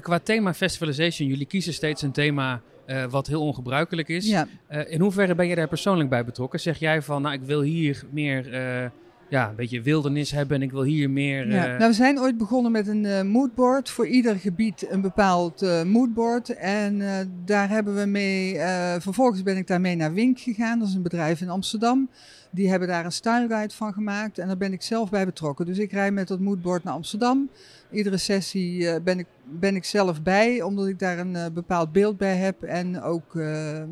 qua 0.00 0.18
thema 0.18 0.54
Festivalization, 0.54 1.28
jullie 1.28 1.46
kiezen 1.46 1.72
steeds 1.72 2.02
een 2.02 2.12
thema 2.12 2.62
eh, 2.88 3.04
wat 3.10 3.26
heel 3.26 3.42
ongebruikelijk 3.42 4.08
is. 4.08 4.26
ja. 4.26 4.46
Eh, 4.66 4.92
in 4.92 5.00
hoeverre 5.00 5.34
ben 5.34 5.46
je 5.46 5.54
daar 5.54 5.68
persoonlijk 5.68 6.08
bij 6.08 6.24
betrokken? 6.24 6.60
Zeg 6.60 6.78
jij 6.78 7.02
van, 7.02 7.22
nou 7.22 7.34
ik 7.34 7.42
wil 7.42 7.60
hier 7.60 8.04
meer, 8.10 8.52
eh, 8.52 8.90
ja, 9.28 9.48
een 9.48 9.56
beetje 9.56 9.82
wildernis 9.82 10.30
hebben 10.30 10.56
en 10.56 10.62
ik 10.62 10.70
wil 10.70 10.82
hier 10.82 11.10
meer... 11.10 11.50
Ja, 11.50 11.66
nou, 11.66 11.88
we 11.88 11.92
zijn 11.92 12.20
ooit 12.20 12.38
begonnen 12.38 12.72
met 12.72 12.86
een 12.86 13.28
moodboard. 13.28 13.90
Voor 13.90 14.06
ieder 14.06 14.36
gebied 14.36 14.90
een 14.90 15.00
bepaald 15.00 15.84
moodboard. 15.86 16.54
En 16.56 17.02
daar 17.44 17.68
hebben 17.68 17.94
we 17.94 18.06
mee. 18.06 18.58
vervolgens 19.00 19.42
ben 19.42 19.56
ik 19.56 19.66
daarmee 19.66 19.96
naar 19.96 20.12
Wink 20.12 20.38
gegaan. 20.38 20.78
Dat 20.78 20.88
is 20.88 20.94
een 20.94 21.02
bedrijf 21.02 21.40
in 21.40 21.48
Amsterdam. 21.48 22.08
Die 22.50 22.68
hebben 22.68 22.88
daar 22.88 23.04
een 23.04 23.12
style 23.12 23.66
van 23.68 23.92
gemaakt. 23.92 24.38
En 24.38 24.46
daar 24.46 24.56
ben 24.56 24.72
ik 24.72 24.82
zelf 24.82 25.10
bij 25.10 25.24
betrokken. 25.24 25.66
Dus 25.66 25.78
ik 25.78 25.92
rij 25.92 26.10
met 26.10 26.28
dat 26.28 26.40
moodboard 26.40 26.84
naar 26.84 26.94
Amsterdam. 26.94 27.50
Iedere 27.90 28.16
sessie 28.16 28.88
eh, 28.88 29.02
ben, 29.02 29.18
ik, 29.18 29.26
ben 29.44 29.76
ik 29.76 29.84
zelf 29.84 30.22
bij, 30.22 30.62
omdat 30.62 30.86
ik 30.86 30.98
daar 30.98 31.18
een 31.18 31.36
eh, 31.36 31.46
bepaald 31.52 31.92
beeld 31.92 32.16
bij 32.16 32.36
heb. 32.36 32.62
En 32.62 33.02
ook 33.02 33.36
eh, 33.36 33.42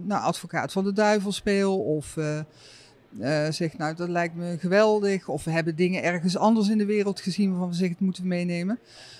nou, 0.04 0.22
advocaat 0.22 0.72
van 0.72 0.84
de 0.84 0.92
duivel 0.92 1.32
speel. 1.32 1.78
Of 1.78 2.18
zeg, 3.50 3.78
nou, 3.78 3.94
dat 3.94 4.08
lijkt 4.08 4.34
me 4.34 4.56
geweldig. 4.58 5.28
Of 5.28 5.44
we 5.44 5.50
hebben 5.50 5.76
dingen 5.76 6.02
ergens 6.02 6.36
anders 6.36 6.68
in 6.68 6.78
de 6.78 6.84
wereld 6.84 7.20
gezien 7.20 7.50
waarvan 7.50 7.68
we 7.68 7.74
zeggen, 7.74 7.94
dat 7.94 8.04
moeten 8.04 8.22
we 8.22 8.28
meenemen. 8.28 8.78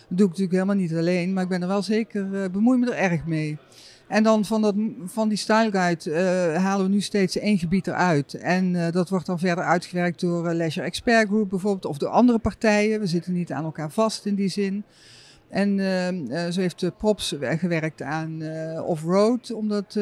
Dat 0.09 0.19
doe 0.19 0.27
ik 0.27 0.33
natuurlijk 0.33 0.53
helemaal 0.53 0.77
niet 0.77 0.95
alleen, 0.95 1.33
maar 1.33 1.43
ik 1.43 1.49
ben 1.49 1.63
er 1.63 1.69
wel 1.69 1.83
zeker, 1.83 2.43
eh 2.43 2.51
bemoei 2.51 2.79
me 2.79 2.95
er 2.95 3.11
erg 3.11 3.27
mee. 3.27 3.59
En 4.09 4.23
dan 4.23 4.45
van, 4.45 4.63
dat, 4.63 4.75
van 5.05 5.29
die 5.29 5.39
style 5.39 5.71
guide 5.71 6.11
eh, 6.11 6.63
halen 6.65 6.87
we 6.87 6.93
nu 6.93 7.01
steeds 7.01 7.39
één 7.39 7.59
gebied 7.59 7.87
eruit. 7.87 8.35
En 8.35 8.87
eh, 8.87 8.93
dat 8.93 9.09
wordt 9.09 9.27
dan 9.27 9.39
verder 9.39 9.65
uitgewerkt 9.65 10.21
door 10.21 10.47
eh, 10.47 10.55
Leisure 10.55 10.87
Expert 10.87 11.29
Group 11.29 11.49
bijvoorbeeld, 11.49 11.85
of 11.85 11.99
door 11.99 12.09
andere 12.09 12.39
partijen. 12.39 13.01
We 13.01 13.07
zitten 13.07 13.33
niet 13.33 13.53
aan 13.53 13.65
elkaar 13.65 13.91
vast 13.91 14.27
in 14.27 14.35
die 14.35 14.49
zin. 14.49 14.85
En 15.49 15.79
eh, 16.31 16.51
zo 16.51 16.61
heeft 16.61 16.97
Props 16.99 17.35
gewerkt 17.41 18.03
aan 18.03 18.43
off-road 18.85 19.53
om, 19.53 19.69
dat, 19.69 19.97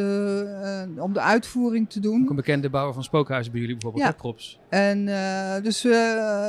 om 0.98 1.12
de 1.12 1.20
uitvoering 1.20 1.90
te 1.90 2.00
doen. 2.00 2.22
Ook 2.22 2.30
een 2.30 2.36
bekende 2.36 2.70
bouwer 2.70 2.94
van 2.94 3.02
spookhuizen 3.04 3.52
bij 3.52 3.60
jullie 3.60 3.76
bijvoorbeeld, 3.76 4.04
Ja. 4.04 4.10
hè, 4.10 4.16
Props. 4.16 4.60
En, 4.68 5.04
dus, 5.62 5.84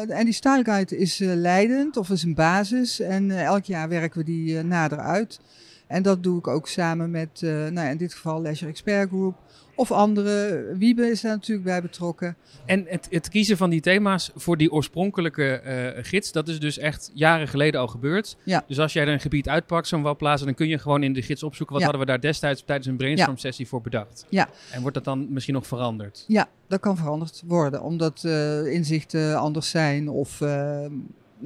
en 0.09 0.25
die 0.25 0.33
style 0.33 0.63
guide 0.63 0.97
is 0.97 1.17
leidend 1.19 1.97
of 1.97 2.09
is 2.09 2.23
een 2.23 2.35
basis. 2.35 2.99
En 2.99 3.31
elk 3.31 3.63
jaar 3.63 3.89
werken 3.89 4.19
we 4.19 4.25
die 4.25 4.63
nader 4.63 4.99
uit. 4.99 5.39
En 5.87 6.01
dat 6.03 6.23
doe 6.23 6.37
ik 6.39 6.47
ook 6.47 6.67
samen 6.67 7.11
met, 7.11 7.41
eh, 7.43 7.49
nou 7.49 7.73
ja, 7.73 7.89
in 7.89 7.97
dit 7.97 8.13
geval 8.13 8.41
Leisure 8.41 8.71
Expert 8.71 9.09
Group. 9.09 9.35
Of 9.77 9.91
andere. 9.91 10.65
Wiebe 10.77 11.09
is 11.09 11.21
daar 11.21 11.31
natuurlijk 11.31 11.65
bij 11.67 11.81
betrokken. 11.81 12.35
En 12.65 12.85
het, 12.87 13.07
het 13.09 13.29
kiezen 13.29 13.57
van 13.57 13.69
die 13.69 13.81
thema's 13.81 14.31
voor 14.35 14.57
die 14.57 14.71
oorspronkelijke 14.71 15.53
eh, 15.53 16.03
gids, 16.03 16.31
dat 16.31 16.47
is 16.47 16.59
dus 16.59 16.77
echt 16.77 17.11
jaren 17.13 17.47
geleden 17.47 17.79
al 17.79 17.87
gebeurd. 17.87 18.37
Ja. 18.43 18.63
Dus 18.67 18.79
als 18.79 18.93
jij 18.93 19.05
er 19.05 19.13
een 19.13 19.19
gebied 19.19 19.49
uitpakt, 19.49 19.87
zo'n 19.87 20.01
wapplaza, 20.01 20.45
dan 20.45 20.53
kun 20.53 20.67
je 20.67 20.79
gewoon 20.79 21.03
in 21.03 21.13
de 21.13 21.21
gids 21.21 21.43
opzoeken 21.43 21.75
wat 21.75 21.83
Ja. 21.85 21.89
hadden 21.89 22.05
we 22.07 22.11
daar 22.11 22.29
destijds 22.29 22.63
tijdens 22.65 22.87
een 22.87 22.97
brainstorm 22.97 23.37
sessie 23.37 23.67
voor 23.67 23.81
bedacht. 23.81 24.25
Ja. 24.29 24.49
En 24.71 24.81
wordt 24.81 24.95
dat 24.95 25.05
dan 25.05 25.27
misschien 25.33 25.53
nog 25.53 25.67
veranderd? 25.67 26.25
Ja, 26.27 26.47
dat 26.67 26.79
kan 26.79 26.97
veranderd 26.97 27.43
worden. 27.45 27.81
Omdat 27.81 28.23
eh, 28.23 28.65
inzichten 28.65 29.37
anders 29.37 29.69
zijn. 29.69 30.09
Of 30.09 30.41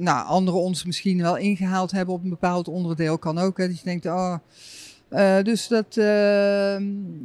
nou, 0.00 0.26
anderen 0.26 0.60
ons 0.60 0.84
misschien 0.84 1.22
wel 1.22 1.36
ingehaald 1.36 1.90
hebben 1.90 2.14
op 2.14 2.22
een 2.22 2.30
bepaald 2.30 2.68
onderdeel. 2.68 3.18
Kan 3.18 3.38
ook. 3.38 3.58
Hè, 3.58 3.66
dat 3.66 3.78
je 3.78 3.84
denkt, 3.84 4.06
oh, 4.06 4.34
Uh, 5.10 5.42
dus 5.42 5.68
dat, 5.68 5.96
uh, 5.96 6.04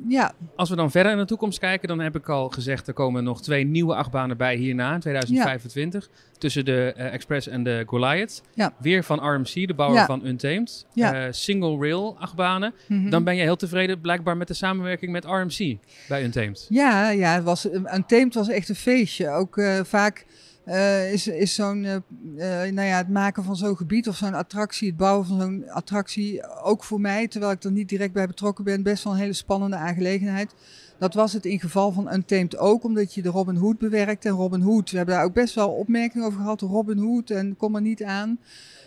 ja. 0.07 0.33
Als 0.55 0.69
we 0.69 0.75
dan 0.75 0.91
verder 0.91 1.11
in 1.11 1.17
de 1.17 1.25
toekomst 1.25 1.59
kijken, 1.59 1.87
dan 1.87 1.99
heb 1.99 2.15
ik 2.15 2.29
al 2.29 2.49
gezegd, 2.49 2.87
er 2.87 2.93
komen 2.93 3.23
nog 3.23 3.41
twee 3.41 3.65
nieuwe 3.65 3.95
achtbanen 3.95 4.37
bij 4.37 4.55
hierna 4.55 4.93
in 4.93 4.99
2025. 4.99 6.09
Ja. 6.11 6.37
Tussen 6.37 6.65
de 6.65 6.93
uh, 6.97 7.13
Express 7.13 7.47
en 7.47 7.63
de 7.63 7.83
Goliath. 7.85 8.41
Ja. 8.53 8.73
Weer 8.79 9.03
van 9.03 9.19
RMC, 9.19 9.67
de 9.67 9.73
bouwer 9.73 9.99
ja. 9.99 10.05
van 10.05 10.25
Untamed. 10.25 10.85
Ja. 10.93 11.31
single 11.31 11.77
rail 11.77 12.15
achtbanen. 12.19 12.73
Mm 12.87 13.01
-hmm. 13.01 13.09
Dan 13.09 13.23
ben 13.23 13.35
je 13.35 13.41
heel 13.41 13.55
tevreden 13.55 14.01
blijkbaar 14.01 14.37
met 14.37 14.47
de 14.47 14.53
samenwerking 14.53 15.11
met 15.11 15.25
RMC 15.25 15.77
bij 16.07 16.23
Untamed. 16.23 16.65
Ja, 16.69 17.09
ja 17.09 17.33
het 17.33 17.43
was, 17.43 17.65
Untamed 17.65 18.33
was 18.33 18.49
echt 18.49 18.69
een 18.69 18.75
feestje. 18.75 19.29
Ook 19.29 19.61
vaak 19.83 20.25
uh, 20.65 21.13
is, 21.13 21.27
is 21.27 21.53
zo'n, 21.53 21.83
uh, 21.83 21.95
uh, 22.35 22.71
nou 22.71 22.87
ja, 22.87 22.97
het 22.97 23.09
maken 23.09 23.43
van 23.43 23.55
zo'n 23.55 23.77
gebied 23.77 24.07
of 24.07 24.15
zo'n 24.15 24.33
attractie, 24.33 24.87
het 24.87 24.97
bouwen 24.97 25.25
van 25.25 25.41
zo'n 25.41 25.69
attractie, 25.69 26.61
ook 26.63 26.83
voor 26.83 27.01
mij, 27.01 27.27
terwijl 27.27 27.51
ik 27.51 27.63
er 27.63 27.71
niet 27.71 27.89
direct 27.89 28.13
bij 28.13 28.27
betrokken 28.27 28.63
ben, 28.63 28.83
best 28.83 29.03
wel 29.03 29.13
een 29.13 29.19
hele 29.19 29.33
spannende 29.33 29.75
aangelegenheid. 29.75 30.53
Dat 30.97 31.13
was 31.13 31.33
het 31.33 31.45
in 31.45 31.59
geval 31.59 31.91
van 31.91 32.13
Untamed 32.13 32.57
ook, 32.57 32.83
omdat 32.83 33.13
je 33.13 33.21
de 33.21 33.29
Robin 33.29 33.55
Hood 33.55 33.77
bewerkt. 33.77 34.25
En 34.25 34.31
Robin 34.31 34.61
Hood, 34.61 34.91
we 34.91 34.97
hebben 34.97 35.15
daar 35.15 35.23
ook 35.23 35.33
best 35.33 35.55
wel 35.55 35.69
opmerkingen 35.69 36.27
over 36.27 36.39
gehad, 36.39 36.61
Robin 36.61 36.97
Hood 36.97 37.29
en 37.29 37.57
kom 37.57 37.75
er 37.75 37.81
niet 37.81 38.03
aan. 38.03 38.39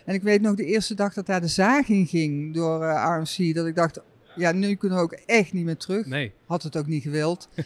En 0.05 0.15
ik 0.15 0.23
weet 0.23 0.41
nog 0.41 0.55
de 0.55 0.65
eerste 0.65 0.95
dag 0.95 1.15
dat 1.15 1.27
daar 1.27 1.41
de 1.41 1.49
zaag 1.49 1.89
in 1.89 2.07
ging 2.07 2.55
door 2.55 2.85
RMC, 2.85 3.55
dat 3.55 3.67
ik 3.67 3.75
dacht, 3.75 4.01
ja, 4.37 4.53
nu 4.53 4.75
kunnen 4.75 4.99
we 4.99 5.05
ook 5.05 5.13
echt 5.13 5.53
niet 5.53 5.65
meer 5.65 5.77
terug. 5.77 6.07
Nee. 6.07 6.33
Had 6.47 6.63
het 6.63 6.77
ook 6.77 6.87
niet 6.87 7.03
gewild. 7.03 7.49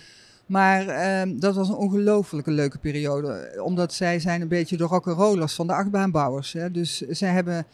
Maar 0.53 0.87
uh, 0.87 1.33
dat 1.41 1.55
was 1.55 1.69
een 1.69 1.75
ongelooflijke 1.75 2.51
leuke 2.51 2.79
periode. 2.79 3.61
Omdat 3.65 3.93
zij 3.93 4.21
zijn 4.21 4.41
een 4.41 4.49
beetje 4.49 4.77
de 4.77 4.85
rock'n'rollers 4.85 5.55
van 5.55 5.67
de 5.67 5.73
achtbaanbouwers. 5.73 6.53
Hè. 6.53 6.71
Dus 6.71 7.01
zij 7.01 7.29
hebben, 7.29 7.67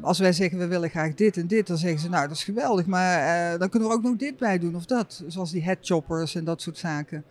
als 0.00 0.18
wij 0.18 0.32
zeggen 0.32 0.58
we 0.58 0.66
willen 0.66 0.90
graag 0.90 1.14
dit 1.14 1.36
en 1.36 1.46
dit, 1.46 1.66
dan 1.66 1.78
zeggen 1.78 2.00
ze 2.00 2.08
nou 2.08 2.28
dat 2.28 2.36
is 2.36 2.44
geweldig. 2.44 2.86
Maar 2.86 3.52
uh, 3.52 3.58
dan 3.58 3.68
kunnen 3.68 3.88
we 3.88 3.94
ook 3.94 4.02
nog 4.02 4.16
dit 4.16 4.36
bij 4.36 4.58
doen 4.58 4.76
of 4.76 4.84
dat. 4.84 5.22
Zoals 5.26 5.50
die 5.50 5.62
headchoppers 5.62 6.34
en 6.34 6.44
dat 6.44 6.62
soort 6.62 6.78
zaken. 6.78 7.24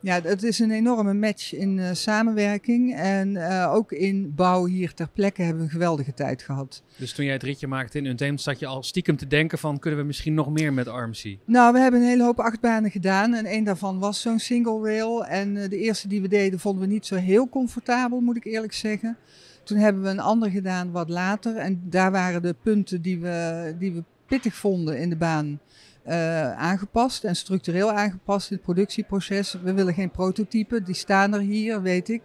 Ja, 0.00 0.20
het 0.22 0.42
is 0.42 0.58
een 0.58 0.70
enorme 0.70 1.14
match 1.14 1.54
in 1.54 1.76
uh, 1.76 1.88
samenwerking. 1.92 2.94
En 2.94 3.28
uh, 3.28 3.72
ook 3.74 3.92
in 3.92 4.34
bouw 4.34 4.66
hier 4.66 4.94
ter 4.94 5.08
plekke 5.12 5.42
hebben 5.42 5.58
we 5.58 5.64
een 5.64 5.72
geweldige 5.72 6.14
tijd 6.14 6.42
gehad. 6.42 6.82
Dus 6.96 7.12
toen 7.12 7.24
jij 7.24 7.34
het 7.34 7.42
ritje 7.42 7.66
maakte 7.66 7.98
in 7.98 8.04
Untamed, 8.04 8.40
zat 8.40 8.58
je 8.58 8.66
al 8.66 8.82
stiekem 8.82 9.16
te 9.16 9.26
denken 9.26 9.58
van... 9.58 9.78
kunnen 9.78 10.00
we 10.00 10.06
misschien 10.06 10.34
nog 10.34 10.50
meer 10.50 10.72
met 10.72 10.86
RMC? 10.86 11.36
Nou, 11.44 11.72
we 11.72 11.78
hebben 11.78 12.00
een 12.00 12.06
hele 12.06 12.22
hoop 12.22 12.40
achtbanen 12.40 12.90
gedaan. 12.90 13.34
En 13.34 13.52
een 13.52 13.64
daarvan 13.64 13.98
was 13.98 14.20
zo'n 14.20 14.38
single 14.38 14.82
rail. 14.82 15.24
En 15.24 15.56
uh, 15.56 15.68
de 15.68 15.78
eerste 15.78 16.08
die 16.08 16.20
we 16.20 16.28
deden 16.28 16.58
vonden 16.58 16.82
we 16.82 16.92
niet 16.92 17.06
zo 17.06 17.14
heel 17.14 17.48
comfortabel, 17.48 18.20
moet 18.20 18.36
ik 18.36 18.44
eerlijk 18.44 18.72
zeggen. 18.72 19.16
Toen 19.64 19.78
hebben 19.78 20.02
we 20.02 20.08
een 20.08 20.20
ander 20.20 20.50
gedaan 20.50 20.90
wat 20.90 21.08
later. 21.08 21.56
En 21.56 21.82
daar 21.84 22.10
waren 22.10 22.42
de 22.42 22.54
punten 22.62 23.02
die 23.02 23.20
we, 23.20 23.74
die 23.78 23.92
we 23.92 24.02
pittig 24.26 24.54
vonden 24.54 24.98
in 24.98 25.10
de 25.10 25.16
baan... 25.16 25.60
Uh, 26.08 26.52
aangepast 26.52 27.24
en 27.24 27.36
structureel 27.36 27.92
aangepast 27.92 28.50
in 28.50 28.56
het 28.56 28.64
productieproces. 28.64 29.56
We 29.62 29.72
willen 29.72 29.94
geen 29.94 30.10
prototype, 30.10 30.82
die 30.82 30.94
staan 30.94 31.34
er 31.34 31.40
hier, 31.40 31.82
weet 31.82 32.08
ik. 32.08 32.22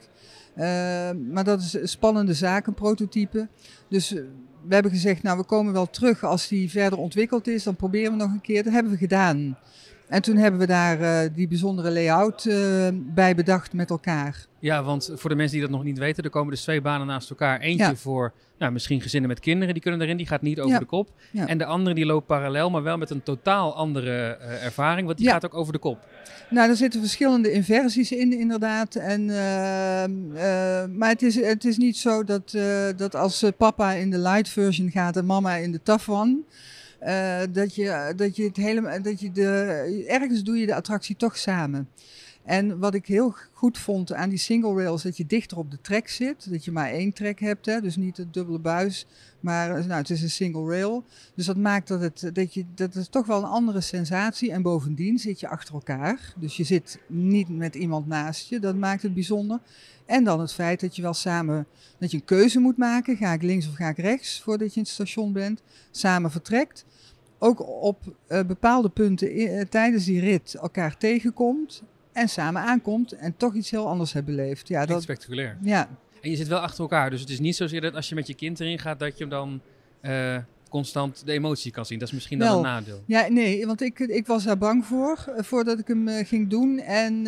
Uh, 0.58 0.64
maar 1.32 1.44
dat 1.44 1.62
is 1.62 1.74
een 1.74 1.88
spannende 1.88 2.34
zaak, 2.34 2.68
een 2.68 2.74
prototype. 2.74 3.48
Dus 3.90 4.10
we 4.68 4.74
hebben 4.74 4.92
gezegd, 4.92 5.24
nou 5.24 5.38
we 5.38 5.44
komen 5.44 5.74
wel 5.74 5.90
terug 5.90 6.24
als 6.24 6.48
die 6.48 6.70
verder 6.70 7.00
ontwikkeld 7.00 7.48
is, 7.48 7.64
dan 7.64 7.76
proberen 7.76 8.12
we 8.12 8.18
nog 8.18 8.32
een 8.32 8.42
keer. 8.42 8.64
Dat 8.64 8.74
hebben 8.74 8.92
we 8.92 8.98
gedaan. 8.98 9.58
En 10.14 10.22
toen 10.22 10.38
hebben 10.38 10.60
we 10.60 10.66
daar 10.66 11.00
uh, 11.00 11.20
die 11.36 11.48
bijzondere 11.48 11.92
layout 11.92 12.46
uh, 12.46 12.88
bij 12.94 13.36
bedacht 13.36 13.74
met 13.74 13.90
elkaar. 13.90 14.46
Ja, 14.60 14.84
want 14.84 15.12
voor 15.14 15.30
de 15.30 15.36
mensen 15.36 15.58
die 15.58 15.68
dat 15.68 15.76
nog 15.76 15.84
niet 15.84 15.98
weten, 15.98 16.24
er 16.24 16.30
komen 16.30 16.52
dus 16.52 16.62
twee 16.62 16.82
banen 16.82 17.08
naast 17.08 17.30
elkaar. 17.30 17.60
Eentje 17.60 17.86
ja. 17.86 17.96
voor 17.96 18.34
nou, 18.58 18.72
misschien 18.72 19.02
gezinnen 19.02 19.30
met 19.30 19.40
kinderen, 19.40 19.74
die 19.74 19.84
kunnen 19.84 20.02
erin, 20.02 20.18
die 20.18 20.28
gaat 20.28 20.42
niet 20.42 20.60
over 20.60 20.72
ja. 20.72 20.80
de 20.80 20.86
kop. 20.86 21.10
Ja. 21.32 21.48
En 21.48 21.58
de 21.58 21.66
andere 21.66 21.96
die 21.96 22.06
loopt 22.06 22.26
parallel, 22.26 22.70
maar 22.70 22.84
wel 22.84 22.98
met 22.98 23.10
een 23.10 23.24
totaal 23.24 23.76
andere 23.76 24.38
uh, 24.42 24.66
ervaring, 24.66 25.06
want 25.06 25.18
die 25.18 25.30
gaat 25.30 25.46
ook 25.46 25.56
over 25.56 25.74
de 25.74 25.80
kop. 25.80 26.08
Nou, 26.50 26.70
er 26.70 26.76
zitten 26.76 27.00
verschillende 27.00 27.52
inversies 27.52 28.12
in, 28.12 28.40
inderdaad. 28.40 28.96
En, 28.96 29.26
maar 30.98 31.10
het 31.10 31.22
is, 31.22 31.36
het 31.36 31.66
is 31.66 31.78
niet 31.78 31.98
zo 31.98 32.24
dat, 32.24 32.58
dat 32.96 33.16
als 33.16 33.46
papa 33.58 33.92
in 33.92 34.12
de 34.12 34.18
light 34.18 34.50
version 34.50 34.92
gaat 34.92 35.18
en 35.18 35.26
mama 35.26 35.56
in 35.56 35.72
de 35.72 35.82
tough 35.84 36.10
one... 36.10 36.38
Uh, 37.06 37.42
dat, 37.50 37.76
je, 37.76 38.14
dat 38.16 38.36
je 38.36 38.44
het 38.44 38.58
helemaal. 38.58 39.02
Dat 39.02 39.20
je 39.20 39.32
de, 39.32 40.06
ergens 40.08 40.44
doe 40.44 40.58
je 40.58 40.66
de 40.66 40.76
attractie 40.76 41.16
toch 41.16 41.38
samen. 41.38 41.90
En 42.44 42.80
wat 42.80 42.94
ik 42.94 43.06
heel 43.06 43.36
goed 43.52 43.78
vond 43.78 44.14
aan 44.14 44.30
die 44.30 44.38
single 44.38 44.74
rails, 44.84 45.04
dat 45.04 45.18
je 45.18 45.26
dichter 45.26 45.58
op 45.58 45.72
de 45.72 45.82
track 45.82 46.08
zit. 46.08 46.52
Dat 46.52 46.66
je 46.66 46.72
maar 46.72 46.90
één 46.90 47.14
track 47.14 47.40
hebt, 47.40 47.66
hè, 47.66 47.82
dus 47.82 47.96
niet 47.96 48.18
het 48.18 48.34
dubbele 48.34 48.60
buis. 48.60 49.06
Maar 49.40 49.70
nou, 49.70 49.94
het 49.94 50.10
is 50.10 50.22
een 50.22 50.30
single 50.30 50.70
rail. 50.70 51.04
Dus 51.36 51.46
dat 51.46 51.58
maakt 51.58 51.88
dat 51.88 52.02
het 52.02 52.30
dat 52.34 52.54
je, 52.54 52.66
dat 52.76 52.96
is 52.96 53.08
toch 53.08 53.26
wel 53.26 53.38
een 53.38 53.50
andere 53.50 53.82
sensatie. 53.82 54.52
En 54.52 54.62
bovendien 54.62 55.20
zit 55.20 55.40
je 55.40 55.48
achter 55.48 55.74
elkaar. 55.74 56.34
Dus 56.38 56.58
je 56.58 56.64
zit 56.64 57.00
niet 57.08 57.50
met 57.50 57.76
iemand 57.76 58.08
naast 58.08 58.50
je. 58.50 58.60
Dat 58.60 58.76
maakt 58.76 59.02
het 59.02 59.14
bijzonder. 59.14 59.60
En 60.06 60.24
dan 60.24 60.40
het 60.40 60.54
feit 60.54 60.80
dat 60.80 60.96
je 60.96 61.02
wel 61.02 61.14
samen 61.14 61.68
dat 61.98 62.12
je 62.12 62.18
een 62.18 62.26
keuze 62.26 62.60
moet 62.60 62.78
maken. 62.78 63.18
Ga 63.18 63.34
ik 63.34 63.42
links 63.42 63.68
of 63.68 63.76
ga 63.76 63.90
ik 63.90 63.98
rechts 63.98 64.42
voordat 64.42 64.70
je 64.70 64.76
in 64.76 64.82
het 64.82 64.92
station 64.92 65.34
bent. 65.34 65.62
Samen 65.92 66.32
vertrekt. 66.32 66.86
Ook 67.40 67.84
op 67.84 68.16
uh, 68.30 68.44
bepaalde 68.44 68.90
punten 68.90 69.40
uh, 69.40 69.62
tijdens 69.62 70.06
die 70.06 70.20
rit 70.20 70.54
elkaar 70.54 70.98
tegenkomt. 70.98 71.84
En 72.14 72.30
samen 72.30 72.62
aankomt 72.62 73.12
en 73.12 73.38
toch 73.38 73.54
iets 73.54 73.72
heel 73.72 73.88
anders 73.88 74.14
hebt 74.14 74.26
beleefd. 74.26 74.68
Ja, 74.68 74.86
dat 74.86 75.02
spectaculair. 75.02 75.58
Ja. 75.62 75.90
En 76.22 76.30
je 76.30 76.36
zit 76.36 76.48
wel 76.48 76.60
achter 76.60 76.80
elkaar. 76.80 77.10
Dus 77.10 77.22
het 77.22 77.30
is 77.30 77.40
niet 77.40 77.56
zozeer 77.56 77.82
dat 77.82 77.96
als 77.96 78.10
je 78.10 78.16
met 78.16 78.28
je 78.28 78.34
kind 78.34 78.60
erin 78.60 78.80
gaat, 78.80 79.00
dat 79.00 79.18
je 79.18 79.28
dan 79.28 79.62
uh, 80.02 80.38
constant 80.70 81.26
de 81.26 81.32
emotie 81.32 81.72
kan 81.72 81.86
zien. 81.86 82.00
Dat 82.00 82.08
is 82.08 82.14
misschien 82.14 82.40
wel, 82.40 82.48
dan 82.48 82.58
een 82.58 82.72
nadeel. 82.72 83.04
Ja, 83.06 83.28
nee, 83.28 83.66
want 83.66 83.82
ik, 83.82 84.00
ik 84.00 84.28
was 84.28 84.44
daar 84.44 84.58
bang 84.58 84.86
voor, 84.86 85.34
voordat 85.38 85.80
ik 85.80 85.88
hem 85.88 86.08
uh, 86.08 86.26
ging 86.26 86.50
doen. 86.50 86.80
En 86.80 87.26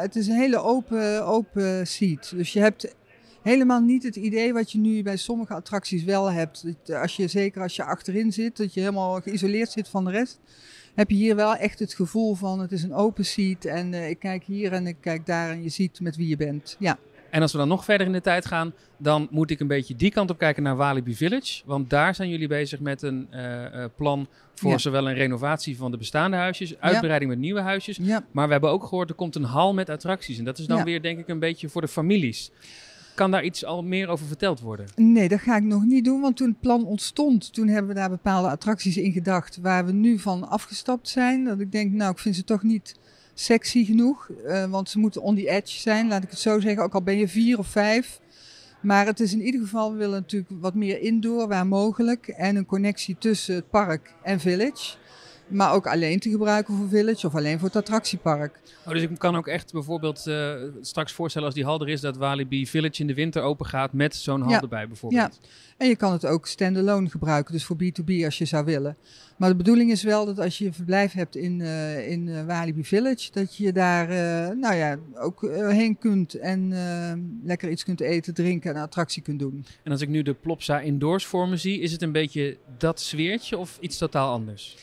het 0.00 0.16
is 0.16 0.26
een 0.26 0.36
hele 0.36 0.58
open, 0.58 1.26
open 1.26 1.86
seat. 1.86 2.32
Dus 2.36 2.52
je 2.52 2.60
hebt 2.60 2.94
helemaal 3.42 3.80
niet 3.80 4.02
het 4.02 4.16
idee 4.16 4.52
wat 4.52 4.72
je 4.72 4.78
nu 4.78 5.02
bij 5.02 5.16
sommige 5.16 5.54
attracties 5.54 6.04
wel 6.04 6.32
hebt. 6.32 6.64
Als 6.86 7.16
je, 7.16 7.28
zeker 7.28 7.62
als 7.62 7.76
je 7.76 7.84
achterin 7.84 8.32
zit, 8.32 8.56
dat 8.56 8.74
je 8.74 8.80
helemaal 8.80 9.20
geïsoleerd 9.20 9.70
zit 9.70 9.88
van 9.88 10.04
de 10.04 10.10
rest. 10.10 10.40
Heb 10.94 11.10
je 11.10 11.16
hier 11.16 11.36
wel 11.36 11.56
echt 11.56 11.78
het 11.78 11.94
gevoel 11.94 12.34
van 12.34 12.60
het 12.60 12.72
is 12.72 12.82
een 12.82 12.94
open 12.94 13.24
seat 13.24 13.64
en 13.64 13.92
uh, 13.92 14.08
ik 14.08 14.18
kijk 14.18 14.44
hier 14.44 14.72
en 14.72 14.86
ik 14.86 14.96
kijk 15.00 15.26
daar 15.26 15.50
en 15.50 15.62
je 15.62 15.68
ziet 15.68 16.00
met 16.00 16.16
wie 16.16 16.28
je 16.28 16.36
bent. 16.36 16.76
Ja. 16.78 16.98
En 17.30 17.42
als 17.42 17.52
we 17.52 17.58
dan 17.58 17.68
nog 17.68 17.84
verder 17.84 18.06
in 18.06 18.12
de 18.12 18.20
tijd 18.20 18.46
gaan, 18.46 18.72
dan 18.96 19.28
moet 19.30 19.50
ik 19.50 19.60
een 19.60 19.66
beetje 19.66 19.96
die 19.96 20.10
kant 20.10 20.30
op 20.30 20.38
kijken 20.38 20.62
naar 20.62 20.76
Walibi 20.76 21.14
Village. 21.14 21.62
Want 21.64 21.90
daar 21.90 22.14
zijn 22.14 22.28
jullie 22.28 22.48
bezig 22.48 22.80
met 22.80 23.02
een 23.02 23.28
uh, 23.34 23.40
uh, 23.40 23.84
plan 23.96 24.28
voor 24.54 24.70
ja. 24.70 24.78
zowel 24.78 25.08
een 25.08 25.14
renovatie 25.14 25.76
van 25.76 25.90
de 25.90 25.96
bestaande 25.96 26.36
huisjes, 26.36 26.78
uitbreiding 26.78 27.30
ja. 27.30 27.36
met 27.36 27.38
nieuwe 27.38 27.60
huisjes. 27.60 27.98
Ja. 28.02 28.24
Maar 28.30 28.46
we 28.46 28.52
hebben 28.52 28.70
ook 28.70 28.84
gehoord, 28.84 29.08
er 29.08 29.14
komt 29.14 29.34
een 29.34 29.44
hal 29.44 29.74
met 29.74 29.88
attracties. 29.88 30.38
En 30.38 30.44
dat 30.44 30.58
is 30.58 30.66
dan 30.66 30.84
weer 30.84 31.02
denk 31.02 31.18
ik 31.18 31.28
een 31.28 31.38
beetje 31.38 31.68
voor 31.68 31.80
de 31.80 31.88
families. 31.88 32.50
Kan 33.20 33.30
daar 33.30 33.44
iets 33.44 33.64
al 33.64 33.82
meer 33.82 34.08
over 34.08 34.26
verteld 34.26 34.60
worden? 34.60 34.86
Nee, 34.96 35.28
dat 35.28 35.40
ga 35.40 35.56
ik 35.56 35.62
nog 35.62 35.84
niet 35.84 36.04
doen. 36.04 36.20
Want 36.20 36.36
toen 36.36 36.48
het 36.48 36.60
plan 36.60 36.84
ontstond, 36.84 37.52
toen 37.52 37.68
hebben 37.68 37.94
we 37.94 37.98
daar 38.00 38.08
bepaalde 38.08 38.48
attracties 38.48 38.96
in 38.96 39.12
gedacht 39.12 39.58
waar 39.62 39.86
we 39.86 39.92
nu 39.92 40.18
van 40.18 40.48
afgestapt 40.48 41.08
zijn. 41.08 41.44
Dat 41.44 41.60
ik 41.60 41.72
denk, 41.72 41.92
nou, 41.92 42.12
ik 42.12 42.18
vind 42.18 42.36
ze 42.36 42.44
toch 42.44 42.62
niet 42.62 42.94
sexy 43.34 43.84
genoeg. 43.84 44.30
Uh, 44.46 44.64
want 44.64 44.88
ze 44.88 44.98
moeten 44.98 45.22
on 45.22 45.34
the 45.34 45.48
edge 45.48 45.78
zijn, 45.78 46.08
laat 46.08 46.22
ik 46.22 46.30
het 46.30 46.38
zo 46.38 46.60
zeggen. 46.60 46.82
Ook 46.82 46.94
al 46.94 47.02
ben 47.02 47.18
je 47.18 47.28
vier 47.28 47.58
of 47.58 47.66
vijf. 47.66 48.20
Maar 48.80 49.06
het 49.06 49.20
is 49.20 49.32
in 49.32 49.42
ieder 49.42 49.60
geval, 49.60 49.92
we 49.92 49.98
willen 49.98 50.20
natuurlijk 50.20 50.52
wat 50.60 50.74
meer 50.74 51.00
indoor 51.00 51.48
waar 51.48 51.66
mogelijk. 51.66 52.28
En 52.28 52.56
een 52.56 52.66
connectie 52.66 53.16
tussen 53.18 53.54
het 53.54 53.70
park 53.70 54.14
en 54.22 54.40
Village. 54.40 54.96
Maar 55.50 55.72
ook 55.72 55.86
alleen 55.86 56.18
te 56.18 56.30
gebruiken 56.30 56.76
voor 56.76 56.88
Village 56.88 57.26
of 57.26 57.34
alleen 57.34 57.58
voor 57.58 57.68
het 57.68 57.76
attractiepark. 57.76 58.60
Oh, 58.86 58.92
dus 58.92 59.02
ik 59.02 59.18
kan 59.18 59.36
ook 59.36 59.46
echt 59.46 59.72
bijvoorbeeld 59.72 60.24
uh, 60.26 60.52
straks 60.80 61.12
voorstellen 61.12 61.46
als 61.46 61.56
die 61.56 61.64
hal 61.64 61.80
er 61.80 61.88
is 61.88 62.00
dat 62.00 62.16
Walibi 62.16 62.66
Village 62.66 63.00
in 63.00 63.06
de 63.06 63.14
winter 63.14 63.42
open 63.42 63.66
gaat 63.66 63.92
met 63.92 64.14
zo'n 64.14 64.40
hal 64.40 64.50
ja. 64.50 64.60
erbij 64.60 64.86
bijvoorbeeld. 64.88 65.38
Ja, 65.42 65.48
en 65.76 65.88
je 65.88 65.96
kan 65.96 66.12
het 66.12 66.26
ook 66.26 66.46
standalone 66.46 67.10
gebruiken, 67.10 67.52
dus 67.52 67.64
voor 67.64 67.76
B2B 67.76 68.24
als 68.24 68.38
je 68.38 68.44
zou 68.44 68.64
willen. 68.64 68.96
Maar 69.36 69.48
de 69.48 69.56
bedoeling 69.56 69.90
is 69.90 70.02
wel 70.02 70.26
dat 70.26 70.38
als 70.38 70.58
je 70.58 70.66
een 70.66 70.74
verblijf 70.74 71.12
hebt 71.12 71.36
in, 71.36 71.60
uh, 71.60 72.10
in 72.10 72.26
uh, 72.26 72.44
Walibi 72.44 72.84
Village, 72.84 73.30
dat 73.32 73.56
je 73.56 73.72
daar 73.72 74.08
nou 74.56 74.74
ja, 74.74 74.98
ook 75.14 75.48
heen 75.52 75.98
kunt 75.98 76.34
en 76.34 76.74
lekker 77.44 77.70
iets 77.70 77.84
kunt 77.84 78.00
eten, 78.00 78.34
drinken 78.34 78.70
en 78.70 78.76
een 78.76 78.82
attractie 78.82 79.22
kunt 79.22 79.38
doen. 79.38 79.64
En 79.82 79.92
als 79.92 80.00
ik 80.00 80.08
nu 80.08 80.22
de 80.22 80.34
Plopsa 80.34 80.80
indoors 80.80 81.26
voor 81.26 81.48
me 81.48 81.56
zie, 81.56 81.80
is 81.80 81.92
het 81.92 82.02
een 82.02 82.12
beetje 82.12 82.56
dat 82.78 83.00
sfeertje 83.00 83.58
of 83.58 83.78
iets 83.80 83.98
totaal 83.98 84.32
anders? 84.32 84.76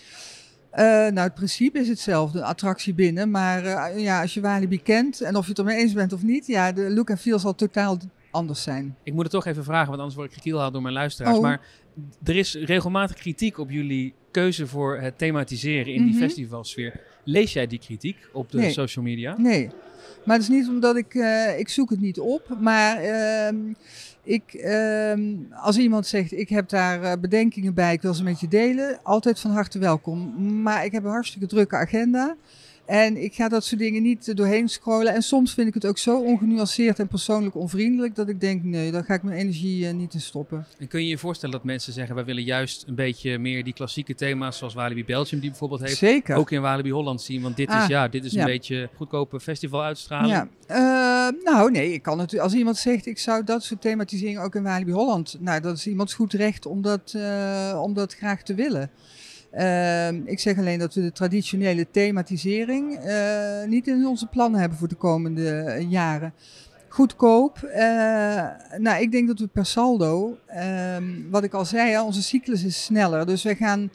Uh, 0.78 0.84
nou, 0.84 1.20
het 1.20 1.34
principe 1.34 1.80
is 1.80 1.88
hetzelfde, 1.88 2.38
een 2.40 2.46
attractie 2.46 2.94
binnen. 2.94 3.32
Maar 3.32 3.66
uh, 3.66 4.04
ja, 4.04 4.22
als 4.22 4.34
je 4.34 4.42
Walibi 4.42 4.82
kent 4.82 5.22
en 5.22 5.36
of 5.36 5.44
je 5.44 5.50
het 5.50 5.60
ermee 5.60 5.78
eens 5.78 5.94
bent 5.94 6.14
of 6.14 6.24
niet, 6.24 6.48
ja, 6.48 6.72
de 6.72 6.90
look 6.90 7.10
en 7.10 7.18
feel 7.18 7.40
zal 7.40 7.56
totaal 7.56 7.98
anders 8.32 8.64
zijn. 8.64 8.96
Ik 9.04 9.14
moet 9.14 9.24
het 9.24 9.32
toch 9.32 9.46
even 9.46 9.64
vragen, 9.64 9.88
want 9.88 9.98
anders 9.98 10.16
word 10.16 10.28
ik 10.28 10.34
kritiek 10.34 10.54
gehaald 10.54 10.74
door 10.74 10.82
mijn 10.82 10.94
luisteraars. 10.94 11.36
Oh. 11.38 11.42
Maar 11.44 11.62
er 12.24 12.36
is 12.36 12.54
regelmatig 12.56 13.16
kritiek 13.16 13.58
op 13.58 13.70
jullie 13.70 14.14
keuze 14.32 14.68
voor 14.68 14.98
het 15.00 15.18
thematiseren 15.18 15.94
in 15.94 16.02
Mhm. 16.02 16.12
die 16.12 16.20
festivalsfeer. 16.20 17.00
Lees 17.24 17.54
jij 17.54 17.68
die 17.68 17.80
kritiek 17.80 18.18
op 18.34 18.52
de 18.52 18.58
Nee. 18.58 18.72
social 18.72 19.06
media? 19.06 19.36
Nee. 19.38 19.70
Maar 20.26 20.36
het 20.36 20.44
is 20.50 20.50
niet 20.56 20.68
omdat 20.68 20.96
ik, 20.96 21.14
uh, 21.14 21.60
ik 21.60 21.70
zoek 21.70 21.90
het 21.90 22.02
niet 22.02 22.20
op. 22.20 22.58
Maar 22.60 23.04
uh, 23.04 23.74
ik, 24.28 24.54
ehm, 24.54 25.22
als 25.52 25.78
iemand 25.78 26.08
zegt, 26.08 26.32
ik 26.32 26.50
heb 26.50 26.70
daar 26.70 27.02
uh, 27.04 27.12
bedenkingen 27.22 27.74
bij, 27.74 27.94
ik 27.94 28.02
wil 28.02 28.14
ze 28.14 28.24
met 28.24 28.40
je 28.40 28.48
delen, 28.48 29.00
altijd 29.04 29.40
van 29.40 29.52
harte 29.52 29.80
welkom. 29.80 30.34
Maar 30.62 30.86
ik 30.86 30.92
heb 30.92 31.04
een 31.04 31.10
hartstikke 31.10 31.48
drukke 31.48 31.76
agenda. 31.76 32.36
En 32.86 33.24
ik 33.24 33.34
ga 33.34 33.48
dat 33.50 33.64
soort 33.64 33.82
dingen 33.82 34.02
niet 34.04 34.38
doorheen 34.38 34.70
scrollen. 34.70 35.14
En 35.14 35.22
soms 35.22 35.54
vind 35.54 35.68
ik 35.68 35.74
het 35.74 35.86
ook 35.86 35.98
zo 35.98 36.20
ongenuanceerd 36.20 37.00
en 37.00 37.08
persoonlijk 37.08 37.56
onvriendelijk 37.56 38.16
dat 38.16 38.30
ik 38.30 38.42
denk, 38.42 38.64
nee, 38.64 38.92
daar 38.92 39.04
ga 39.04 39.14
ik 39.14 39.24
mijn 39.24 39.38
energie 39.38 39.86
uh, 39.86 39.94
niet 39.94 40.14
in 40.14 40.22
stoppen. 40.22 40.66
En 40.80 40.88
kun 40.88 41.02
je 41.02 41.08
je 41.08 41.18
voorstellen 41.18 41.56
dat 41.56 41.64
mensen 41.64 41.94
zeggen, 41.94 42.16
wij 42.16 42.26
willen 42.26 42.44
juist 42.44 42.84
een 42.88 42.96
beetje 42.96 43.38
meer 43.40 43.64
die 43.64 43.74
klassieke 43.74 44.16
thema's 44.16 44.58
zoals 44.58 44.74
Walibi 44.74 45.06
Belgium 45.06 45.40
die 45.42 45.50
bijvoorbeeld 45.50 45.82
heeft, 45.82 45.98
Zeker. 45.98 46.36
ook 46.36 46.52
in 46.52 46.62
Walibi 46.62 46.92
Holland 46.92 47.22
zien? 47.22 47.42
Want 47.42 47.56
dit 47.56 47.70
Ah, 47.70 47.82
is, 47.82 47.88
ja, 47.88 48.08
dit 48.08 48.26
is 48.26 48.32
ja. 48.32 48.40
een 48.40 48.46
beetje 48.46 48.90
goedkope 48.96 49.40
festivaluitstraling. 49.40 50.32
Ja, 50.32 50.48
Eh, 50.68 51.17
nou 51.44 51.72
nee, 51.72 51.94
ik 51.94 52.02
kan 52.02 52.18
natuurlijk, 52.18 52.44
als 52.44 52.54
iemand 52.54 52.78
zegt 52.78 53.06
ik 53.06 53.20
zou 53.20 53.44
dat 53.44 53.64
soort 53.64 53.82
thematisering 53.82 54.40
ook 54.40 54.56
in 54.56 54.64
Walibi 54.64 54.92
Holland, 54.92 55.36
nou 55.40 55.62
dat 55.62 55.78
is 55.78 55.88
iemands 55.88 56.14
goed 56.14 56.34
recht 56.34 56.66
om 56.66 56.82
dat, 56.82 57.14
eh, 57.16 57.80
om 57.84 57.94
dat 57.94 58.16
graag 58.16 58.44
te 58.44 58.54
willen. 58.54 58.90
Ehm, 59.52 60.22
ik 60.26 60.40
zeg 60.40 60.58
alleen 60.58 60.80
dat 60.80 60.94
we 60.94 61.02
de 61.02 61.12
traditionele 61.12 61.88
thematisering 61.92 62.96
eh, 62.96 63.68
niet 63.68 63.88
in 63.88 64.08
onze 64.08 64.26
plannen 64.26 64.60
hebben 64.60 64.78
voor 64.78 64.88
de 64.88 64.96
komende 64.96 65.50
eh, 65.50 65.92
jaren. 65.92 66.34
Goedkoop. 66.90 67.70
nou, 68.78 69.02
ik 69.02 69.12
denk 69.12 69.28
dat 69.28 69.40
we 69.40 69.48
per 69.48 69.66
saldo, 69.66 70.38
ehm, 70.46 71.04
wat 71.30 71.44
ik 71.44 71.54
al 71.54 71.66
zei, 71.66 72.00
onze 72.00 72.24
cyclus 72.24 72.64
is 72.64 72.84
sneller. 72.84 73.26
Dus 73.26 73.44
wij 73.44 73.56
gaan, 73.56 73.92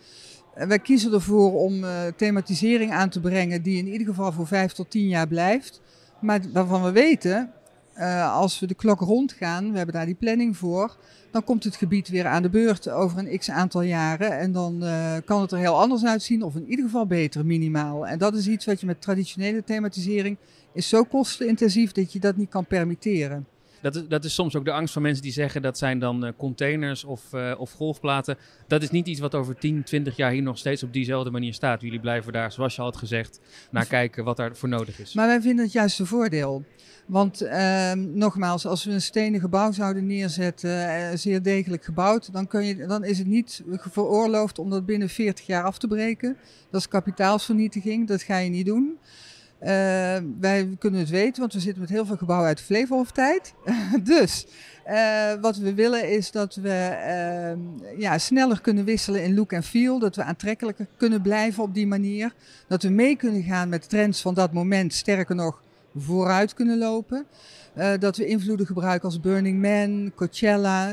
wij 0.55 0.79
kiezen 0.79 1.13
ervoor 1.13 1.53
om 1.53 1.85
thematisering 2.17 2.93
aan 2.93 3.09
te 3.09 3.21
brengen 3.21 3.63
die 3.63 3.79
in 3.79 3.89
ieder 3.89 4.07
geval 4.07 4.33
voor 4.33 4.47
vijf 4.47 4.73
tot 4.73 4.91
tien 4.91 5.09
jaar 5.09 5.29
blijft. 5.29 5.82
Maar 6.23 6.41
waarvan 6.53 6.83
we 6.83 6.91
weten, 6.91 7.53
eh, 7.95 8.35
als 8.35 8.61
we 8.61 8.67
de 8.67 8.75
klok 8.75 9.01
rondgaan, 9.01 9.71
we 9.71 9.77
hebben 9.77 9.95
daar 9.95 10.07
die 10.07 10.15
planning 10.15 10.57
voor, 10.57 10.97
dan 11.31 11.45
komt 11.45 11.65
het 11.65 11.77
gebied 11.77 12.09
weer 12.09 12.27
aan 12.27 12.43
de 12.43 12.51
beurt 12.51 12.89
over 12.89 13.19
een 13.19 13.39
x 13.39 13.51
aantal 13.51 13.83
jaren. 13.83 14.39
En 14.39 14.53
dan 14.53 14.85
eh, 14.85 15.17
kan 15.25 15.41
het 15.41 15.53
er 15.53 15.59
heel 15.59 15.81
anders 15.81 16.05
uitzien, 16.05 16.43
of 16.43 16.55
in 16.55 16.71
ieder 16.71 16.85
geval 16.85 17.07
beter, 17.07 17.47
minimaal. 17.47 18.07
En 18.07 18.19
dat 18.19 18.35
is 18.35 18.49
iets 18.49 18.65
wat 18.65 18.81
je 18.81 18.87
met 18.87 19.01
traditionele 19.01 19.65
thematisering 19.65 20.37
is 20.73 20.89
zo 20.89 21.05
kostenintensief 21.05 21.93
dat 21.93 22.13
je 22.13 22.19
dat 22.19 22.37
niet 22.37 22.49
kan 22.49 22.67
permitteren. 22.67 23.47
Dat, 23.83 23.95
is, 23.95 24.03
dat 24.09 24.25
is 24.25 24.35
soms 24.35 24.57
ook 24.57 24.65
de 24.65 24.73
angst 24.73 24.93
van 24.93 25.03
mensen 25.03 25.23
die 25.23 25.33
zeggen 25.33 25.63
dat 25.63 25.79
zijn 25.79 25.99
dan 25.99 26.25
eh, 26.25 26.33
containers 26.37 27.05
of, 27.05 27.33
eh, 27.33 27.55
of 27.59 27.73
golfplaten. 27.73 28.37
Dat 28.67 28.83
is 28.83 28.91
niet 28.91 29.07
iets 29.07 29.21
wat 29.21 29.35
over 29.35 29.57
10, 29.57 29.83
20 29.83 30.17
jaar 30.17 30.31
hier 30.31 30.43
nog 30.43 30.59
steeds 30.59 30.83
op 30.83 30.93
diezelfde 30.93 31.31
manier 31.31 31.55
staat. 31.55 31.81
Jullie 31.81 32.01
blijven 32.01 32.33
daar, 32.33 32.53
zoals 32.53 32.75
je 32.75 32.81
al 32.81 32.87
had 32.87 32.97
gezegd, 32.97 33.41
naar 33.71 33.87
kijken 33.87 34.25
wat 34.25 34.37
daarvoor 34.37 34.69
nodig 34.69 35.01
is. 35.01 35.15
Maar 35.15 35.27
wij 35.27 35.41
vinden 35.41 35.65
het 35.65 35.73
juist 35.73 35.99
een 35.99 36.07
voordeel. 36.07 36.65
Want 37.07 37.41
ehm, 37.41 38.19
nogmaals, 38.19 38.67
als 38.67 38.85
we 38.85 38.91
een 38.91 39.03
stenen 39.03 39.41
gebouw 39.41 39.73
zouden 39.73 40.07
neerzetten, 40.07 40.89
eh, 40.89 41.17
zeer 41.17 41.43
degelijk 41.43 41.85
gebouwd, 41.85 42.33
dan, 42.33 42.47
kun 42.47 42.65
je, 42.65 42.87
dan 42.87 43.05
is 43.05 43.19
het 43.19 43.27
niet 43.27 43.63
veroorloofd 43.77 44.59
om 44.59 44.71
dat 44.71 44.87
binnen 44.87 45.09
40 45.09 45.47
jaar 45.47 45.65
af 45.65 45.79
te 45.79 45.87
breken. 45.87 46.37
Dat 46.71 46.81
is 46.81 46.89
kapitaalsvernietiging, 46.89 48.09
dat 48.09 48.23
ga 48.23 48.39
je 48.39 48.51
niet 48.51 48.67
doen. 48.67 48.99
Eh, 49.63 49.69
wij 50.41 50.77
kunnen 50.79 51.01
het 51.01 51.11
weten, 51.11 51.41
want 51.41 51.53
we 51.53 51.61
zitten 51.61 51.81
met 51.81 51.91
heel 51.91 52.07
veel 52.07 52.17
gebouwen 52.17 52.49
uit 52.49 52.59
de 52.59 52.65
Flevolhof-tijd. 52.65 53.55
dus 54.03 54.47
eh, 54.85 55.33
wat 55.41 55.57
we 55.57 55.75
willen 55.75 56.11
is 56.11 56.31
dat 56.31 56.55
we 56.55 56.71
ehm, 56.71 57.59
ja, 57.99 58.19
sneller 58.19 58.61
kunnen 58.61 58.85
wisselen 58.85 59.25
in 59.25 59.35
look 59.35 59.53
en 59.53 59.63
feel. 59.63 59.99
Dat 59.99 60.17
we 60.17 60.23
aantrekkelijker 60.23 60.87
kunnen 60.97 61.23
blijven 61.23 61.63
op 61.63 61.75
die 61.75 61.87
manier. 61.87 62.35
Dat 62.69 62.83
we 62.83 62.89
mee 62.89 63.17
kunnen 63.17 63.43
gaan 63.43 63.69
met 63.69 63.89
trends 63.89 64.21
van 64.21 64.35
dat 64.35 64.53
moment. 64.53 64.95
Sterker 64.95 65.35
nog, 65.35 65.63
vooruit 65.97 66.55
kunnen 66.55 66.79
lopen. 66.79 67.27
Eh, 67.75 67.93
dat 67.99 68.17
we 68.17 68.27
invloeden 68.27 68.67
gebruiken 68.67 69.09
als 69.09 69.21
Burning 69.21 69.63
Man, 69.63 70.13
Coachella. 70.15 70.93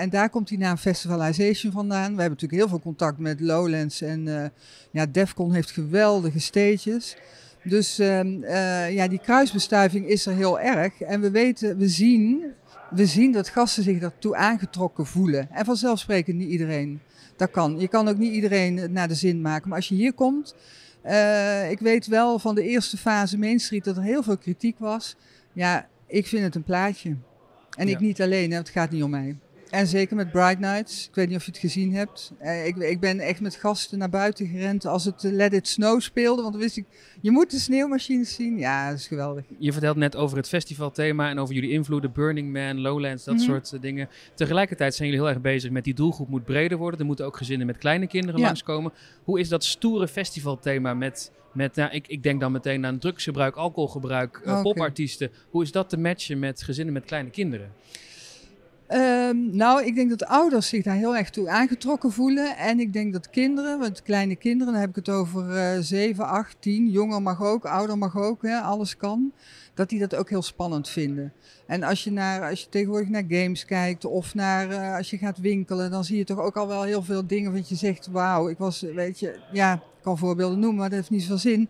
en 0.00 0.10
daar 0.10 0.30
komt 0.30 0.48
die 0.48 0.58
naam 0.58 0.76
Festivalization 0.76 1.72
vandaan. 1.72 2.14
We 2.14 2.20
hebben 2.20 2.38
natuurlijk 2.40 2.60
heel 2.60 2.68
veel 2.68 2.80
contact 2.80 3.18
met 3.18 3.40
Lowlands. 3.40 4.00
En 4.00 4.42
eh, 4.42 4.48
ja, 4.90 5.06
Defcon 5.06 5.52
heeft 5.52 5.70
geweldige 5.70 6.40
stages. 6.40 7.16
Dus 7.64 7.98
ehm, 7.98 8.42
eh, 8.42 8.92
ja, 8.94 9.08
die 9.08 9.18
kruisbestuiving 9.18 10.08
is 10.08 10.26
er 10.26 10.34
heel 10.34 10.60
erg. 10.60 11.00
En 11.00 11.20
we 11.20 11.30
weten, 11.30 11.76
we 11.76 11.88
zien, 11.88 12.44
we 12.90 13.06
zien 13.06 13.32
dat 13.32 13.48
gasten 13.48 13.82
zich 13.82 13.98
daartoe 13.98 14.36
aangetrokken 14.36 15.06
voelen. 15.06 15.48
En 15.50 15.64
vanzelfsprekend 15.64 16.36
niet 16.36 16.48
iedereen. 16.48 17.00
Dat 17.36 17.50
kan. 17.50 17.78
Je 17.78 17.88
kan 17.88 18.08
ook 18.08 18.18
niet 18.18 18.32
iedereen 18.32 18.76
het 18.76 18.90
naar 18.90 19.08
de 19.08 19.14
zin 19.14 19.40
maken. 19.40 19.68
Maar 19.68 19.78
als 19.78 19.88
je 19.88 19.94
hier 19.94 20.12
komt, 20.12 20.54
eh, 21.02 21.70
ik 21.70 21.78
weet 21.78 22.06
wel 22.06 22.38
van 22.38 22.54
de 22.54 22.62
eerste 22.62 22.96
fase 22.96 23.38
Main 23.38 23.60
Street 23.60 23.84
dat 23.84 23.96
er 23.96 24.02
heel 24.02 24.22
veel 24.22 24.38
kritiek 24.38 24.78
was. 24.78 25.16
Ja, 25.52 25.88
ik 26.06 26.26
vind 26.26 26.42
het 26.42 26.54
een 26.54 26.62
plaatje. 26.62 27.16
En 27.76 27.88
ik 27.88 28.00
niet 28.00 28.22
alleen, 28.22 28.50
hè, 28.50 28.56
het 28.56 28.68
gaat 28.68 28.90
niet 28.90 29.02
om 29.02 29.10
mij. 29.10 29.36
En 29.74 29.86
zeker 29.86 30.16
met 30.16 30.30
Bright 30.30 30.58
Nights. 30.58 31.08
Ik 31.08 31.14
weet 31.14 31.28
niet 31.28 31.36
of 31.36 31.44
je 31.44 31.50
het 31.50 31.60
gezien 31.60 31.94
hebt. 31.94 32.32
Eh, 32.38 32.66
ik, 32.66 32.76
ik 32.76 33.00
ben 33.00 33.18
echt 33.20 33.40
met 33.40 33.54
gasten 33.54 33.98
naar 33.98 34.08
buiten 34.10 34.46
gerend 34.46 34.86
als 34.86 35.04
het 35.04 35.24
eh, 35.24 35.32
Let 35.32 35.52
It 35.52 35.68
Snow 35.68 36.00
speelde. 36.00 36.40
Want 36.42 36.52
dan 36.54 36.62
wist 36.62 36.76
ik, 36.76 36.84
je 37.20 37.30
moet 37.30 37.50
de 37.50 37.58
sneeuwmachines 37.58 38.34
zien. 38.34 38.58
Ja, 38.58 38.88
dat 38.90 38.98
is 38.98 39.06
geweldig. 39.06 39.44
Je 39.58 39.72
vertelt 39.72 39.96
net 39.96 40.16
over 40.16 40.36
het 40.36 40.48
festivalthema 40.48 41.30
en 41.30 41.38
over 41.38 41.54
jullie 41.54 41.70
invloeden, 41.70 42.12
Burning 42.12 42.52
Man, 42.52 42.80
Lowlands, 42.80 43.24
dat 43.24 43.34
Mhm. 43.34 43.44
soort 43.44 43.72
eh, 43.72 43.80
dingen. 43.80 44.08
Tegelijkertijd 44.34 44.94
zijn 44.94 45.08
jullie 45.08 45.24
heel 45.24 45.32
erg 45.34 45.42
bezig 45.42 45.70
met 45.70 45.84
die 45.84 45.94
doelgroep 45.94 46.28
moet 46.28 46.44
breder 46.44 46.78
worden. 46.78 47.00
Er 47.00 47.06
moeten 47.06 47.26
ook 47.26 47.36
gezinnen 47.36 47.66
met 47.66 47.78
kleine 47.78 48.06
kinderen 48.06 48.40
Ja. 48.40 48.46
langskomen. 48.46 48.92
Hoe 49.24 49.40
is 49.40 49.48
dat 49.48 49.64
stoere 49.64 50.08
festivalthema 50.08 50.94
met, 50.94 51.30
met 51.52 51.74
nou, 51.74 51.90
ik, 51.92 52.08
ik 52.08 52.22
denk 52.22 52.40
dan 52.40 52.52
meteen 52.52 52.86
aan 52.86 52.98
drugsgebruik, 52.98 53.56
alcoholgebruik, 53.56 54.40
Oké. 54.46 54.62
popartiesten. 54.62 55.30
Hoe 55.50 55.62
is 55.62 55.72
dat 55.72 55.88
te 55.88 55.98
matchen 55.98 56.38
met 56.38 56.62
gezinnen 56.62 56.94
met 56.94 57.04
kleine 57.04 57.30
kinderen? 57.30 57.72
Ehm, 58.94 59.56
nou, 59.56 59.84
ik 59.84 59.94
denk 59.94 60.10
dat 60.10 60.24
ouders 60.24 60.68
zich 60.68 60.82
daar 60.82 60.94
heel 60.94 61.16
erg 61.16 61.30
toe 61.30 61.48
aangetrokken 61.48 62.12
voelen. 62.12 62.56
En 62.56 62.80
ik 62.80 62.92
denk 62.92 63.12
dat 63.12 63.30
kinderen, 63.30 63.78
want 63.78 64.02
kleine 64.02 64.36
kinderen, 64.36 64.72
dan 64.72 64.80
heb 64.80 64.90
ik 64.90 64.96
het 64.96 65.08
over 65.08 65.56
eh 65.56 65.80
7, 65.80 66.26
8, 66.26 66.56
10, 66.60 66.90
jonger 66.90 67.22
mag 67.22 67.42
ook, 67.42 67.64
ouder 67.64 67.98
mag 67.98 68.16
ook, 68.16 68.42
hè, 68.42 68.58
alles 68.58 68.96
kan. 68.96 69.32
Dat 69.74 69.88
die 69.88 69.98
dat 69.98 70.14
ook 70.14 70.28
heel 70.28 70.42
spannend 70.42 70.88
vinden. 70.88 71.32
En 71.66 71.82
als 71.82 72.04
je, 72.04 72.12
naar, 72.12 72.50
als 72.50 72.60
je 72.60 72.68
tegenwoordig 72.68 73.08
naar 73.08 73.24
games 73.28 73.64
kijkt 73.64 74.04
of 74.04 74.34
naar, 74.34 74.70
eh, 74.70 74.96
als 74.96 75.10
je 75.10 75.18
gaat 75.18 75.38
winkelen, 75.38 75.90
dan 75.90 76.04
zie 76.04 76.16
je 76.16 76.24
toch 76.24 76.38
ook 76.38 76.56
al 76.56 76.68
wel 76.68 76.82
heel 76.82 77.02
veel 77.02 77.26
dingen 77.26 77.52
wat 77.52 77.68
je 77.68 77.74
zegt, 77.74 78.06
wauw, 78.06 78.48
ik 78.48 78.58
was, 78.58 78.80
weet 78.80 79.20
je, 79.20 79.38
ja, 79.52 79.82
kan 80.04 80.18
voorbeelden 80.18 80.58
noemen, 80.58 80.78
maar 80.78 80.88
dat 80.88 80.98
heeft 80.98 81.10
niet 81.10 81.20
zoveel 81.20 81.38
zin. 81.38 81.68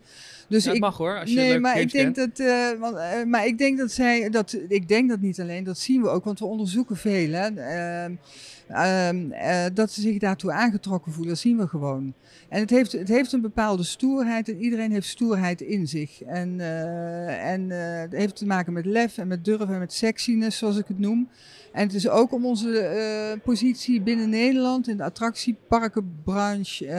Dus 0.48 0.64
Ja, 0.64 0.72
ik, 0.72 0.80
mag 0.80 0.96
hoor, 0.96 1.20
als 1.20 1.30
je 1.30 1.36
nee, 1.36 1.58
maar 1.58 1.80
ik 1.80 1.92
denk 1.92 2.14
kent. 2.14 2.36
dat, 2.36 2.46
eh, 2.46 2.80
want, 2.80 2.96
eh, 2.96 3.24
maar 3.24 3.46
ik 3.46 3.58
denk 3.58 3.78
dat 3.78 3.92
zij, 3.92 4.30
dat, 4.30 4.58
ik 4.68 4.88
denk 4.88 5.08
dat 5.08 5.20
niet 5.20 5.40
alleen, 5.40 5.64
dat 5.64 5.78
zien 5.78 6.02
we 6.02 6.08
ook, 6.08 6.24
want 6.24 6.38
we 6.38 6.44
onderzoeken 6.44 6.96
veel, 6.96 7.32
hè, 7.32 7.48
Ehm, 7.48 8.14
ehm, 8.68 9.30
eh, 9.30 9.64
dat 9.74 9.90
ze 9.90 10.00
zich 10.00 10.18
daartoe 10.18 10.52
aangetrokken 10.52 11.12
voelen, 11.12 11.32
dat 11.32 11.42
zien 11.42 11.56
we 11.56 11.68
gewoon. 11.68 12.14
En 12.48 12.60
het 12.60 12.70
heeft, 12.70 12.92
het 12.92 13.08
heeft 13.08 13.32
een 13.32 13.40
bepaalde 13.40 13.82
stoerheid 13.82 14.48
en 14.48 14.58
iedereen 14.58 14.92
heeft 14.92 15.08
stoerheid 15.08 15.60
in 15.60 15.88
zich. 15.88 16.22
En, 16.22 16.60
en 17.40 17.70
het 17.70 18.12
heeft 18.12 18.36
te 18.36 18.46
maken 18.46 18.72
met 18.72 18.86
lef 18.86 19.18
en 19.18 19.28
met 19.28 19.44
durf 19.44 19.68
en 19.68 19.78
met 19.78 19.92
sexiness, 19.92 20.58
zoals 20.58 20.76
ik 20.76 20.88
het 20.88 20.98
noem. 20.98 21.28
En 21.74 21.82
het 21.86 21.94
is 21.94 22.08
ook 22.08 22.32
om 22.32 22.46
onze 22.46 22.78
eh, 22.78 23.40
positie 23.42 24.00
binnen 24.00 24.28
Nederland 24.30 24.88
in 24.88 24.96
de 24.96 25.02
attractieparkenbranche, 25.04 26.86
eh 26.86 26.94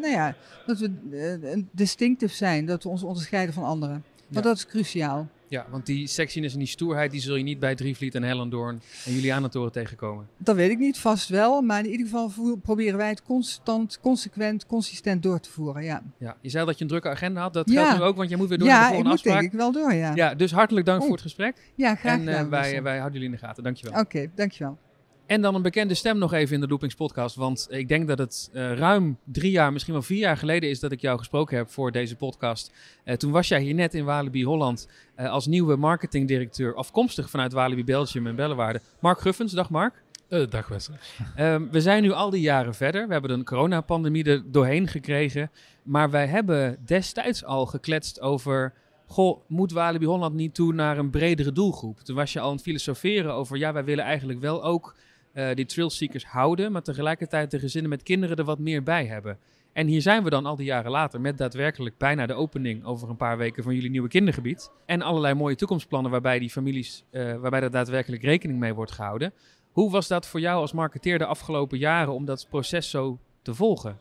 nou 0.00 0.08
ja, 0.08 0.34
dat 0.66 0.78
we 0.78 0.90
eh, 1.12 1.52
een 1.52 1.68
distinctief 1.72 2.32
zijn, 2.32 2.66
dat 2.66 2.82
we 2.82 2.88
ons 2.88 3.02
onderscheiden 3.02 3.54
van 3.54 3.64
anderen. 3.64 3.92
Want 3.92 4.04
Ja. 4.28 4.40
dat 4.40 4.56
is 4.56 4.66
cruciaal. 4.66 5.28
Ja, 5.48 5.66
want 5.70 5.86
die 5.86 6.06
sexiness 6.06 6.52
en 6.54 6.58
die 6.58 6.68
stoerheid, 6.68 7.10
die 7.10 7.20
zul 7.20 7.36
je 7.36 7.42
niet 7.44 7.58
bij 7.58 7.74
Drievliet 7.74 8.14
en 8.14 8.22
Hellendoorn 8.22 8.80
en 9.06 9.12
Julianatoren 9.12 9.72
tegenkomen. 9.72 10.28
Dat 10.38 10.56
weet 10.56 10.70
ik 10.70 10.78
niet, 10.78 10.98
vast 10.98 11.28
wel. 11.28 11.62
Maar 11.62 11.78
in 11.84 11.90
ieder 11.90 12.06
geval 12.06 12.56
proberen 12.62 12.96
wij 12.96 13.08
het 13.08 13.22
constant, 13.22 13.98
consequent, 14.00 14.66
consistent 14.66 15.22
door 15.22 15.40
te 15.40 15.50
voeren. 15.50 15.84
Ja, 15.84 16.02
Ja, 16.18 16.36
je 16.40 16.50
zei 16.50 16.66
dat 16.66 16.76
je 16.76 16.82
een 16.84 16.90
drukke 16.90 17.08
agenda 17.08 17.40
had. 17.40 17.52
Dat 17.52 17.70
Ja. 17.70 17.82
geldt 17.84 17.98
nu 17.98 18.04
ook, 18.04 18.16
want 18.16 18.30
je 18.30 18.36
moet 18.36 18.48
weer 18.48 18.58
door 18.58 18.66
naar 18.68 18.76
de 18.76 18.82
ja 18.82 18.88
ik 18.88 18.94
volgende 18.94 19.14
moet 19.14 19.22
denk 19.24 19.36
afspraak. 19.36 19.52
ik 19.52 19.58
wel 19.58 19.72
door, 19.72 19.92
ja. 19.92 20.08
Ja, 20.08 20.12
Ja, 20.14 20.34
dus 20.34 20.52
hartelijk 20.52 20.86
dank 20.86 21.02
voor 21.02 21.12
het 21.12 21.20
gesprek. 21.20 21.56
graag 21.76 22.02
en 22.04 22.18
gedaan. 22.18 22.44
eh, 22.44 22.48
wij, 22.50 22.82
wij 22.82 22.98
houden 22.98 23.12
jullie 23.20 23.34
in 23.34 23.40
de 23.40 23.46
gaten. 23.46 23.62
Dankjewel. 23.62 24.00
Oké, 24.00 24.30
dankjewel. 24.34 24.78
En 25.26 25.40
dan 25.42 25.54
een 25.54 25.62
bekende 25.62 25.94
stem 25.94 26.18
nog 26.18 26.32
even 26.32 26.54
in 26.54 26.60
de 26.60 26.68
Loopings 26.68 26.94
podcast. 26.94 27.36
Want 27.36 27.66
ik 27.70 27.88
denk 27.88 28.08
dat 28.08 28.18
het 28.18 28.50
eh, 28.52 28.72
ruim 28.72 29.18
drie 29.24 29.50
jaar, 29.50 29.72
misschien 29.72 29.92
wel 29.92 30.02
vier 30.02 30.18
jaar 30.18 30.36
geleden 30.36 30.70
is 30.70 30.80
dat 30.80 30.92
ik 30.92 31.00
jou 31.00 31.18
gesproken 31.18 31.56
heb 31.56 31.70
voor 31.70 31.92
deze 31.92 32.16
podcast. 32.16 32.72
Eh, 33.04 33.14
toen 33.14 33.30
was 33.32 33.48
jij 33.48 33.60
hier 33.60 33.74
net 33.74 33.94
in 33.94 34.04
Walibi 34.04 34.44
Holland 34.44 34.88
eh, 35.14 35.30
als 35.30 35.46
nieuwe 35.46 35.76
marketingdirecteur, 35.76 36.74
afkomstig 36.74 37.30
vanuit 37.30 37.52
Walibi 37.52 37.84
Belgium 37.84 38.26
en 38.26 38.36
Bellewaarde. 38.36 38.80
Mark 39.00 39.20
Guffens, 39.20 39.52
dag 39.52 39.70
Mark. 39.70 40.02
Dag 40.48 40.68
Wessel. 40.68 40.94
Ehm, 41.36 41.62
we 41.70 41.80
zijn 41.80 42.02
nu 42.02 42.12
al 42.12 42.30
die 42.30 42.40
jaren 42.40 42.74
verder. 42.74 43.06
We 43.06 43.12
hebben 43.12 43.30
een 43.30 43.44
coronapandemie 43.44 44.24
er 44.24 44.42
doorheen 44.52 44.88
gekregen. 44.88 45.50
Maar 45.82 46.10
wij 46.10 46.26
hebben 46.26 46.78
destijds 46.84 47.44
al 47.44 47.66
gekletst 47.66 48.20
over... 48.20 48.72
Goh, 49.08 49.40
moet 49.48 49.72
Walibi 49.72 50.06
Holland 50.06 50.34
niet 50.34 50.54
toe 50.54 50.72
naar 50.72 50.98
een 50.98 51.10
bredere 51.10 51.52
doelgroep? 51.52 52.00
Toen 52.00 52.16
was 52.16 52.32
je 52.32 52.40
al 52.40 52.48
aan 52.48 52.54
het 52.54 52.62
filosoferen 52.62 53.32
over... 53.32 53.56
Ja, 53.56 53.72
wij 53.72 53.84
willen 53.84 54.04
eigenlijk 54.04 54.40
wel 54.40 54.64
ook 54.64 54.94
eh, 55.36 55.54
die 55.54 55.66
trailseekers 55.66 56.24
houden... 56.24 56.72
maar 56.72 56.82
tegelijkertijd 56.82 57.50
de 57.50 57.58
gezinnen 57.58 57.90
met 57.90 58.02
kinderen 58.02 58.36
er 58.36 58.44
wat 58.44 58.58
meer 58.58 58.82
bij 58.82 59.06
hebben. 59.06 59.38
En 59.72 59.86
hier 59.86 60.02
zijn 60.02 60.24
we 60.24 60.30
dan 60.30 60.46
al 60.46 60.56
die 60.56 60.66
jaren 60.66 60.90
later 60.90 61.20
met 61.20 61.38
daadwerkelijk 61.38 61.98
bijna 61.98 62.26
de 62.26 62.34
opening 62.34 62.84
over 62.84 63.08
een 63.08 63.16
paar 63.16 63.38
weken 63.38 63.62
van 63.62 63.74
jullie 63.74 63.90
nieuwe 63.90 64.08
kindergebied. 64.08 64.70
En 64.86 65.02
allerlei 65.02 65.34
mooie 65.34 65.56
toekomstplannen 65.56 66.10
waarbij 66.10 66.38
die 66.38 66.50
families, 66.50 67.04
uh, 67.10 67.36
waarbij 67.36 67.60
er 67.60 67.70
daadwerkelijk 67.70 68.22
rekening 68.22 68.58
mee 68.58 68.74
wordt 68.74 68.92
gehouden. 68.92 69.32
Hoe 69.72 69.90
was 69.90 70.08
dat 70.08 70.26
voor 70.26 70.40
jou 70.40 70.60
als 70.60 70.72
marketeer 70.72 71.18
de 71.18 71.26
afgelopen 71.26 71.78
jaren 71.78 72.12
om 72.12 72.24
dat 72.24 72.46
proces 72.50 72.90
zo 72.90 73.18
te 73.42 73.54
volgen? 73.54 73.98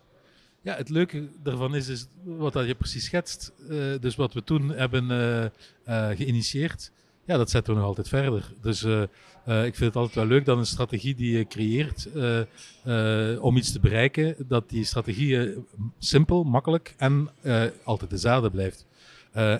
Ja, 0.62 0.76
het 0.76 0.90
leuke 0.90 1.30
daarvan 1.44 1.76
is, 1.76 1.88
is 1.88 2.08
wat 2.24 2.54
dat 2.54 2.68
je 2.68 2.76
precies 2.76 3.06
schetst. 3.06 3.54
Uh, 3.70 4.00
dus 4.00 4.16
wat 4.16 4.34
we 4.34 4.44
toen 4.44 4.70
hebben 4.70 5.52
geïnitieerd, 5.86 6.92
ja, 7.26 7.38
dat 7.38 7.50
zetten 7.50 7.74
we 7.74 7.80
nog 7.80 7.88
altijd 7.88 8.08
verder. 8.08 8.52
Dus 8.62 8.84
uh, 8.84 9.02
uh, 9.48 9.66
ik 9.66 9.76
vind 9.76 9.94
het 9.94 9.96
altijd 9.96 10.16
wel 10.16 10.26
leuk 10.26 10.46
dat 10.46 10.58
een 10.58 10.66
strategie 10.66 11.16
die 11.16 11.38
je 11.38 11.48
creëert 11.48 12.08
uh, 12.16 13.44
om 13.44 13.58
iets 13.58 13.72
te 13.72 13.80
bereiken, 13.80 14.36
dat 14.48 14.70
die 14.70 14.86
strategie 14.86 15.54
simpel, 16.00 16.44
makkelijk 16.44 16.94
en 16.98 17.30
altijd 17.84 18.10
dezelfde 18.10 18.50
blijft. 18.50 18.86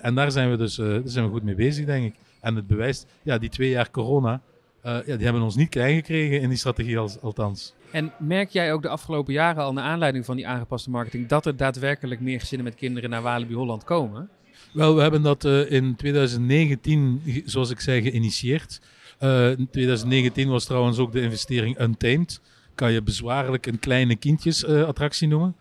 en 0.02 0.14
daar 0.14 0.30
zijn 0.30 0.50
we 0.50 0.56
dus 0.56 0.74
daar 0.74 1.00
zijn 1.04 1.24
we 1.24 1.30
goed 1.30 1.42
mee 1.42 1.54
bezig, 1.54 1.86
denk 1.86 2.06
ik. 2.06 2.14
En 2.40 2.56
het 2.56 2.66
bewijst, 2.66 3.06
ja, 3.22 3.38
die 3.38 3.48
twee 3.48 3.70
jaar 3.70 3.90
corona, 3.90 4.40
ja, 4.82 5.02
die 5.02 5.24
hebben 5.24 5.42
ons 5.42 5.56
niet 5.56 5.68
klein 5.68 5.94
gekregen 5.94 6.40
in 6.40 6.48
die 6.48 6.58
strategie 6.58 6.98
als, 6.98 7.20
althans. 7.20 7.74
En 7.90 8.12
merk 8.18 8.50
jij 8.50 8.72
ook 8.72 8.82
de 8.82 8.88
afgelopen 8.88 9.32
jaren 9.32 9.62
al 9.62 9.72
naar 9.72 9.84
aanleiding 9.84 10.24
van 10.24 10.36
die 10.36 10.48
aangepaste 10.48 10.90
marketing 10.90 11.28
dat 11.28 11.46
er 11.46 11.56
daadwerkelijk 11.56 12.20
meer 12.20 12.40
gezinnen 12.40 12.66
met 12.66 12.76
kinderen 12.76 13.10
naar 13.10 13.22
Walibi 13.22 13.54
Holland 13.54 13.84
komen? 13.84 14.28
Wel, 14.72 14.94
we 14.94 15.02
hebben 15.02 15.22
dat 15.22 15.44
uh, 15.44 15.70
in 15.70 15.96
2019, 15.96 17.22
zoals 17.44 17.70
ik 17.70 17.80
zei, 17.80 18.02
geïnitieerd. 18.02 18.80
Uh, 19.20 19.50
in 19.50 19.68
2019 19.70 20.48
was 20.48 20.64
trouwens 20.64 20.98
ook 20.98 21.12
de 21.12 21.20
investering 21.20 21.80
Untamed. 21.80 22.40
Kan 22.74 22.92
je 22.92 23.02
bezwaarlijk 23.02 23.66
een 23.66 23.78
kleine 23.78 24.16
kindjesattractie 24.16 25.28
uh, 25.28 25.32
noemen. 25.32 25.56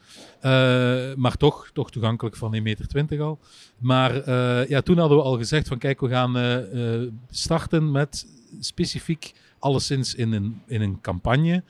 maar 1.17 1.37
toch, 1.37 1.69
toch 1.73 1.91
toegankelijk 1.91 2.35
van 2.35 2.55
1,20 2.55 2.61
meter 2.61 3.21
al. 3.21 3.39
Maar 3.77 4.29
ja, 4.69 4.81
toen 4.81 4.97
hadden 4.97 5.17
we 5.17 5.23
al 5.23 5.37
gezegd 5.37 5.67
van 5.67 5.77
kijk, 5.77 5.99
we 5.99 6.09
gaan 6.09 6.65
starten 7.29 7.91
met 7.91 8.27
specifiek 8.59 9.33
alleszins 9.59 10.15
in 10.15 10.31
een, 10.31 10.61
in 10.67 10.81
een 10.81 11.01
campagne. 11.01 11.63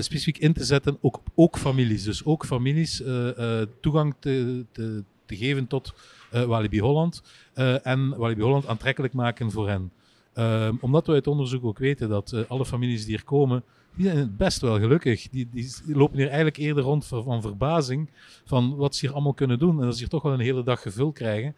specifiek 0.00 0.38
in 0.38 0.52
te 0.52 0.64
zetten, 0.64 0.98
ook, 1.00 1.20
ook 1.34 1.58
families. 1.58 2.02
Dus 2.02 2.24
ook 2.24 2.46
families 2.46 3.02
toegang 3.80 4.14
te, 4.18 4.64
te, 4.72 5.04
geven 5.26 5.66
tot 5.66 5.94
Walibi 6.30 6.80
Holland. 6.80 7.22
Uh, 7.54 7.86
en 7.86 8.16
Walibi 8.16 8.42
Holland 8.42 8.66
aantrekkelijk 8.66 9.14
maken 9.14 9.50
voor 9.50 9.68
hen. 9.68 9.92
Uh, 10.34 10.68
omdat 10.80 11.06
we 11.06 11.12
uit 11.12 11.26
onderzoek 11.26 11.64
ook 11.64 11.78
weten 11.78 12.08
dat 12.08 12.32
uh, 12.32 12.40
alle 12.48 12.66
families 12.66 13.04
die 13.04 13.14
hier 13.14 13.24
komen, 13.24 13.62
die 13.94 14.10
zijn 14.10 14.36
best 14.36 14.60
wel 14.60 14.78
gelukkig. 14.78 15.28
Die, 15.28 15.48
die, 15.52 15.74
lopen 15.86 16.16
hier 16.16 16.26
eigenlijk 16.26 16.56
eerder 16.56 16.82
rond 16.82 17.06
van, 17.06 17.22
van, 17.22 17.42
verbazing 17.42 18.10
van 18.44 18.76
wat 18.76 18.94
ze 18.94 19.06
hier 19.06 19.14
allemaal 19.14 19.34
kunnen 19.34 19.58
doen. 19.58 19.78
En 19.78 19.84
dat 19.84 19.92
ze 19.92 19.98
hier 19.98 20.08
toch 20.08 20.22
wel 20.22 20.32
een 20.32 20.40
hele 20.40 20.62
dag 20.62 20.82
gevuld 20.82 21.14
krijgen. 21.14 21.54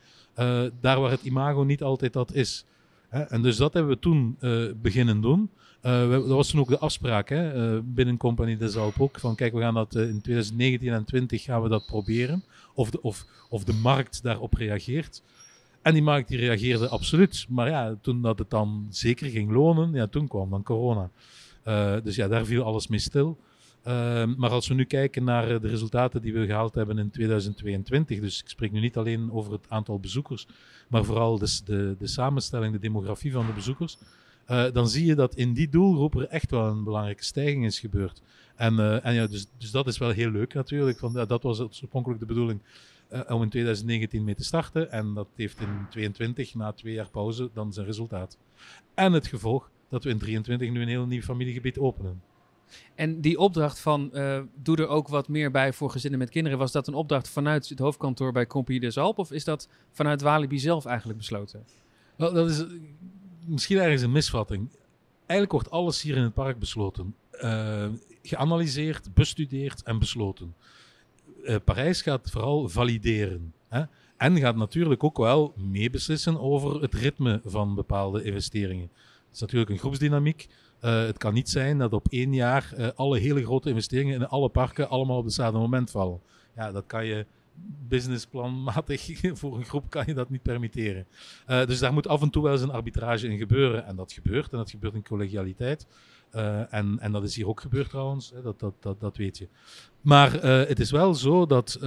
daar 0.80 1.00
waar 1.00 1.10
het 1.10 1.22
imago 1.22 1.62
niet 1.62 1.82
altijd 1.82 2.12
dat 2.12 2.34
is. 2.34 2.64
En 3.10 3.42
dus 3.42 3.56
dat 3.56 3.74
hebben 3.74 3.92
we 3.92 3.98
toen 3.98 4.38
beginnen 4.82 5.20
doen. 5.20 5.50
Uh, 5.82 6.10
dat 6.10 6.26
was 6.26 6.50
toen 6.50 6.60
ook 6.60 6.68
de 6.68 6.78
afspraak 6.78 7.28
hè, 7.28 7.74
uh, 7.74 7.80
binnen 7.84 8.16
Company 8.16 8.56
de 8.56 8.68
Zalp 8.68 9.00
ook. 9.00 9.18
Van 9.18 9.34
kijk, 9.34 9.52
we 9.52 9.60
gaan 9.60 9.74
dat 9.74 9.94
in 9.94 10.20
2019 10.20 10.88
en 10.88 11.04
2020 11.04 11.42
gaan 11.42 11.62
we 11.62 11.68
dat 11.68 11.86
proberen. 11.86 12.44
Of 12.74 12.90
de, 12.90 13.02
of, 13.02 13.26
of 13.48 13.64
de 13.64 13.72
markt 13.72 14.22
daarop 14.22 14.54
reageert. 14.54 15.22
En 15.82 15.92
die 15.92 16.02
markt 16.02 16.28
die 16.28 16.38
reageerde 16.38 16.88
absoluut. 16.88 17.46
Maar 17.48 17.68
ja, 17.68 17.96
toen 18.00 18.22
dat 18.22 18.38
het 18.38 18.50
dan 18.50 18.86
zeker 18.90 19.30
ging 19.30 19.50
lonen, 19.50 19.92
ja, 19.92 20.06
toen 20.06 20.28
kwam 20.28 20.50
dan 20.50 20.62
corona. 20.62 21.10
dus 22.02 22.16
ja, 22.16 22.28
daar 22.28 22.44
viel 22.44 22.62
alles 22.62 22.86
mee 22.86 22.98
stil. 22.98 23.38
Ehm, 23.82 24.34
maar 24.36 24.50
als 24.50 24.68
we 24.68 24.74
nu 24.74 24.84
kijken 24.84 25.24
naar 25.24 25.60
de 25.60 25.68
resultaten 25.68 26.22
die 26.22 26.32
we 26.32 26.46
gehaald 26.46 26.74
hebben 26.74 26.98
in 26.98 27.10
2022, 27.10 28.20
dus 28.20 28.40
ik 28.40 28.48
spreek 28.48 28.72
nu 28.72 28.80
niet 28.80 28.96
alleen 28.96 29.32
over 29.32 29.52
het 29.52 29.66
aantal 29.68 30.00
bezoekers, 30.00 30.46
maar 30.88 31.04
vooral 31.04 31.38
de, 31.38 31.60
de, 31.64 31.96
de 31.98 32.06
samenstelling, 32.06 32.72
de 32.72 32.78
demografie 32.78 33.32
van 33.32 33.46
de 33.46 33.52
bezoekers. 33.52 33.98
Uh, 34.50 34.64
dan 34.72 34.88
zie 34.88 35.06
je 35.06 35.14
dat 35.14 35.34
in 35.34 35.52
die 35.52 35.68
doelgroep 35.68 36.14
er 36.14 36.26
echt 36.26 36.50
wel 36.50 36.66
een 36.66 36.84
belangrijke 36.84 37.24
stijging 37.24 37.64
is 37.64 37.80
gebeurd. 37.80 38.22
En, 38.56 38.74
uh, 38.74 39.06
en 39.06 39.14
ja, 39.14 39.26
dus, 39.26 39.46
dus 39.58 39.70
dat 39.70 39.86
is 39.86 39.98
wel 39.98 40.10
heel 40.10 40.30
leuk 40.30 40.54
natuurlijk. 40.54 41.00
Want 41.00 41.28
dat 41.28 41.42
was 41.42 41.60
oorspronkelijk 41.60 42.20
de 42.20 42.26
bedoeling 42.26 42.60
om 43.28 43.42
in 43.42 43.48
2019 43.48 44.24
mee 44.24 44.34
te 44.34 44.44
starten. 44.44 44.90
En 44.90 45.14
dat 45.14 45.28
heeft 45.36 45.60
in 45.60 45.86
2022, 45.90 46.54
na 46.54 46.72
twee 46.72 46.94
jaar 46.94 47.08
pauze, 47.08 47.50
dan 47.52 47.72
zijn 47.72 47.86
resultaat. 47.86 48.38
En 48.94 49.12
het 49.12 49.26
gevolg 49.26 49.70
dat 49.88 50.04
we 50.04 50.10
in 50.10 50.18
2023 50.18 50.70
nu 50.70 50.82
een 50.82 50.88
heel 50.88 51.06
nieuw 51.06 51.22
familiegebied 51.22 51.78
openen. 51.78 52.22
En 52.94 53.20
die 53.20 53.38
opdracht 53.38 53.78
van 53.78 54.10
uh, 54.12 54.40
doe 54.54 54.76
er 54.76 54.88
ook 54.88 55.08
wat 55.08 55.28
meer 55.28 55.50
bij 55.50 55.72
voor 55.72 55.90
gezinnen 55.90 56.18
met 56.18 56.30
kinderen, 56.30 56.58
was 56.58 56.72
dat 56.72 56.86
een 56.86 56.94
opdracht 56.94 57.28
vanuit 57.28 57.68
het 57.68 57.78
hoofdkantoor 57.78 58.32
bij 58.32 58.46
Compagnie 58.46 58.80
des 58.80 58.98
Alp 58.98 59.18
of 59.18 59.32
is 59.32 59.44
dat 59.44 59.68
vanuit 59.90 60.20
Walibi 60.20 60.58
zelf 60.58 60.84
eigenlijk 60.84 61.18
besloten? 61.18 61.64
Wel, 62.16 62.32
dat 62.32 62.50
is 62.50 62.64
misschien 63.44 63.78
ergens 63.78 64.02
een 64.02 64.12
misvatting. 64.12 64.68
Eigenlijk 65.18 65.52
wordt 65.52 65.70
alles 65.70 66.02
hier 66.02 66.16
in 66.16 66.22
het 66.22 66.34
park 66.34 66.58
besloten. 66.58 67.14
Uh, 67.32 67.86
geanalyseerd, 68.22 69.14
bestudeerd 69.14 69.82
en 69.82 69.98
besloten. 69.98 70.54
Parijs 71.64 72.02
gaat 72.02 72.30
vooral 72.30 72.68
valideren. 72.68 73.54
Hè? 73.68 73.82
En 74.16 74.38
gaat 74.38 74.56
natuurlijk 74.56 75.04
ook 75.04 75.18
wel 75.18 75.54
meebeslissen 75.56 76.40
over 76.40 76.80
het 76.82 76.94
ritme 76.94 77.40
van 77.44 77.74
bepaalde 77.74 78.22
investeringen. 78.22 78.90
Het 78.92 79.34
is 79.34 79.40
natuurlijk 79.40 79.70
een 79.70 79.78
groepsdynamiek. 79.78 80.48
Uh, 80.84 81.04
het 81.04 81.18
kan 81.18 81.34
niet 81.34 81.48
zijn 81.48 81.78
dat 81.78 81.92
op 81.92 82.08
één 82.08 82.34
jaar 82.34 82.72
uh, 82.78 82.88
alle 82.94 83.18
hele 83.18 83.44
grote 83.44 83.68
investeringen 83.68 84.14
in 84.14 84.28
alle 84.28 84.48
parken 84.48 84.88
allemaal 84.88 85.18
op 85.18 85.24
hetzelfde 85.24 85.58
moment 85.58 85.90
vallen. 85.90 86.20
Ja, 86.56 86.72
dat 86.72 86.86
kan 86.86 87.06
je 87.06 87.26
businessplanmatig 87.88 89.20
voor 89.38 89.56
een 89.56 89.64
groep 89.64 89.90
kan 89.90 90.04
je 90.06 90.14
dat 90.14 90.30
niet 90.30 90.42
permitteren. 90.42 91.06
Uh, 91.48 91.66
dus 91.66 91.78
daar 91.78 91.92
moet 91.92 92.08
af 92.08 92.22
en 92.22 92.30
toe 92.30 92.42
wel 92.42 92.52
eens 92.52 92.62
een 92.62 92.70
arbitrage 92.70 93.28
in 93.28 93.38
gebeuren. 93.38 93.86
En 93.86 93.96
dat 93.96 94.12
gebeurt. 94.12 94.52
En 94.52 94.58
dat 94.58 94.70
gebeurt 94.70 94.94
in 94.94 95.02
collegialiteit. 95.02 95.86
En, 96.70 96.98
en 97.00 97.12
dat 97.12 97.22
is 97.22 97.36
hier 97.36 97.48
ook 97.48 97.60
gebeurd 97.60 97.88
trouwens. 97.88 98.30
Hè, 98.34 98.42
dat, 98.42 98.60
dat, 98.60 98.74
dat, 98.80 99.00
dat 99.00 99.16
weet 99.16 99.38
je. 99.38 99.48
Maar 100.00 100.32
het 100.42 100.80
is 100.80 100.90
wel 100.90 101.14
zo 101.14 101.46
dat 101.46 101.78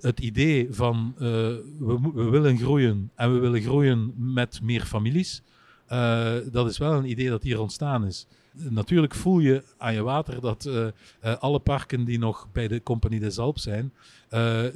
het 0.00 0.20
idee 0.20 0.66
van 0.70 1.14
we, 1.18 2.10
we 2.14 2.28
willen 2.30 2.58
groeien 2.58 3.10
en 3.14 3.32
we 3.34 3.38
willen 3.38 3.62
groeien 3.62 4.14
met 4.16 4.60
meer 4.62 4.82
families. 4.82 5.42
Dat 6.50 6.68
is 6.68 6.78
wel 6.78 6.92
een 6.92 7.10
idee 7.10 7.28
dat 7.28 7.42
hier 7.42 7.60
ontstaan 7.60 8.06
is 8.06 8.26
natuurlijk 8.54 9.14
voel 9.14 9.38
je 9.38 9.62
aan 9.76 9.94
je 9.94 10.02
water 10.02 10.40
dat 10.40 10.64
uh, 10.64 10.86
uh, 11.24 11.36
alle 11.36 11.58
parken 11.58 12.04
die 12.04 12.18
nog 12.18 12.48
bij 12.52 12.68
de 12.68 12.82
Compagnie 12.82 13.20
des 13.20 13.38
Alpes 13.38 13.62
zijn, 13.62 13.92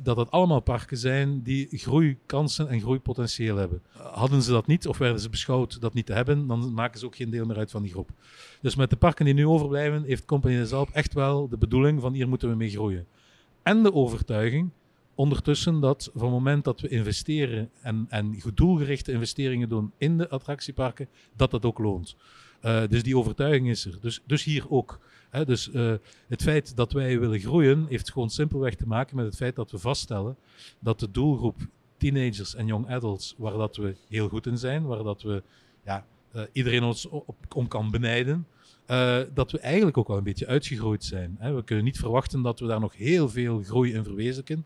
dat 0.03 0.17
dat 0.17 0.31
allemaal 0.31 0.61
parken 0.61 0.97
zijn 0.97 1.43
die 1.43 1.69
groeikansen 1.71 2.69
en 2.69 2.81
groeipotentieel 2.81 3.57
hebben. 3.57 3.83
Hadden 3.97 4.43
ze 4.43 4.51
dat 4.51 4.67
niet 4.67 4.87
of 4.89 4.99
werden 4.99 5.21
ze 5.21 5.29
beschouwd 5.29 5.81
dat 5.81 5.95
niet 5.95 6.07
te 6.07 6.13
hebben, 6.13 6.47
dan 6.47 6.73
maken 6.73 6.99
ze 6.99 7.07
ook 7.07 7.17
geen 7.17 7.31
deel 7.31 7.47
meer 7.47 7.57
uit 7.57 7.71
van 7.71 7.83
die 7.83 7.93
groep. 7.93 8.11
Dus 8.61 8.77
met 8.77 8.91
de 8.91 8.97
parken 8.97 9.25
die 9.25 9.35
nu 9.35 9.47
overblijven, 9.47 10.05
heeft 10.05 10.25
Compagnie 10.25 10.61
des 10.61 10.73
Alpes 10.73 10.95
echt 10.95 11.15
wel 11.15 11.49
de 11.49 11.59
bedoeling 11.59 12.01
van 12.01 12.13
hier 12.13 12.29
moeten 12.29 12.49
we 12.49 12.57
mee 12.57 12.71
groeien. 12.71 13.07
En 13.63 13.83
de 13.83 13.93
overtuiging 13.93 14.71
ondertussen 15.19 15.81
dat 15.81 16.11
van 16.15 16.23
het 16.23 16.31
moment 16.31 16.65
dat 16.65 16.81
we 16.81 16.89
investeren 16.89 17.71
en, 17.81 18.07
en 18.09 18.43
doelgerichte 18.55 19.13
investeringen 19.13 19.69
doen 19.69 19.93
in 19.97 20.19
de 20.19 20.29
attractieparken, 20.29 21.09
dat 21.37 21.51
dat 21.51 21.65
ook 21.65 21.79
loont. 21.79 22.17
Uh, 22.65 22.83
dus 22.89 23.03
die 23.03 23.17
overtuiging 23.17 23.69
is 23.69 23.85
er. 23.85 23.99
Dus, 24.01 24.23
dus 24.27 24.45
hier 24.45 24.71
ook. 24.71 24.99
Hè? 25.31 25.45
Dus 25.45 25.69
uh, 25.69 25.95
het 26.29 26.43
feit 26.43 26.77
dat 26.77 26.93
wij 26.93 27.21
willen 27.21 27.41
groeien, 27.41 27.87
heeft 27.89 28.13
gewoon 28.13 28.31
simpelweg 28.31 28.75
te 28.75 28.87
maken 28.87 29.17
met 29.17 29.25
het 29.25 29.37
feit 29.37 29.57
dat 29.57 29.71
we 29.71 29.79
vaststellen 29.79 30.37
dat 30.79 31.01
de 31.01 31.11
doelgroep 31.11 31.57
teenagers 31.97 32.55
en 32.55 32.67
young 32.67 32.89
adults, 32.89 33.35
waar 33.39 33.53
dat 33.53 33.77
we 33.77 33.95
heel 34.09 34.29
goed 34.29 34.47
in 34.47 34.59
zijn, 34.59 34.85
waar 34.85 35.03
dat 35.03 35.23
we 35.23 35.43
ja, 35.85 36.07
uh, 36.35 36.43
iedereen 36.53 36.83
ons 36.83 37.09
om 37.55 37.69
kan 37.69 37.91
benijden, 37.91 38.47
dat 39.35 39.51
we 39.51 39.59
eigenlijk 39.59 39.97
ook 39.97 40.09
wel 40.09 40.17
een 40.17 40.23
beetje 40.23 40.47
uitgegroeid 40.47 41.05
zijn. 41.05 41.37
Hè? 41.39 41.55
We 41.55 41.65
kunnen 41.65 41.85
niet 41.85 41.99
verwachten 41.99 42.43
dat 42.43 42.61
we 42.61 42.67
daar 42.67 42.81
nog 42.81 42.97
heel 42.97 43.29
veel 43.29 43.63
groei 43.63 43.93
in 43.93 44.05
verwezenlijken 44.05 44.65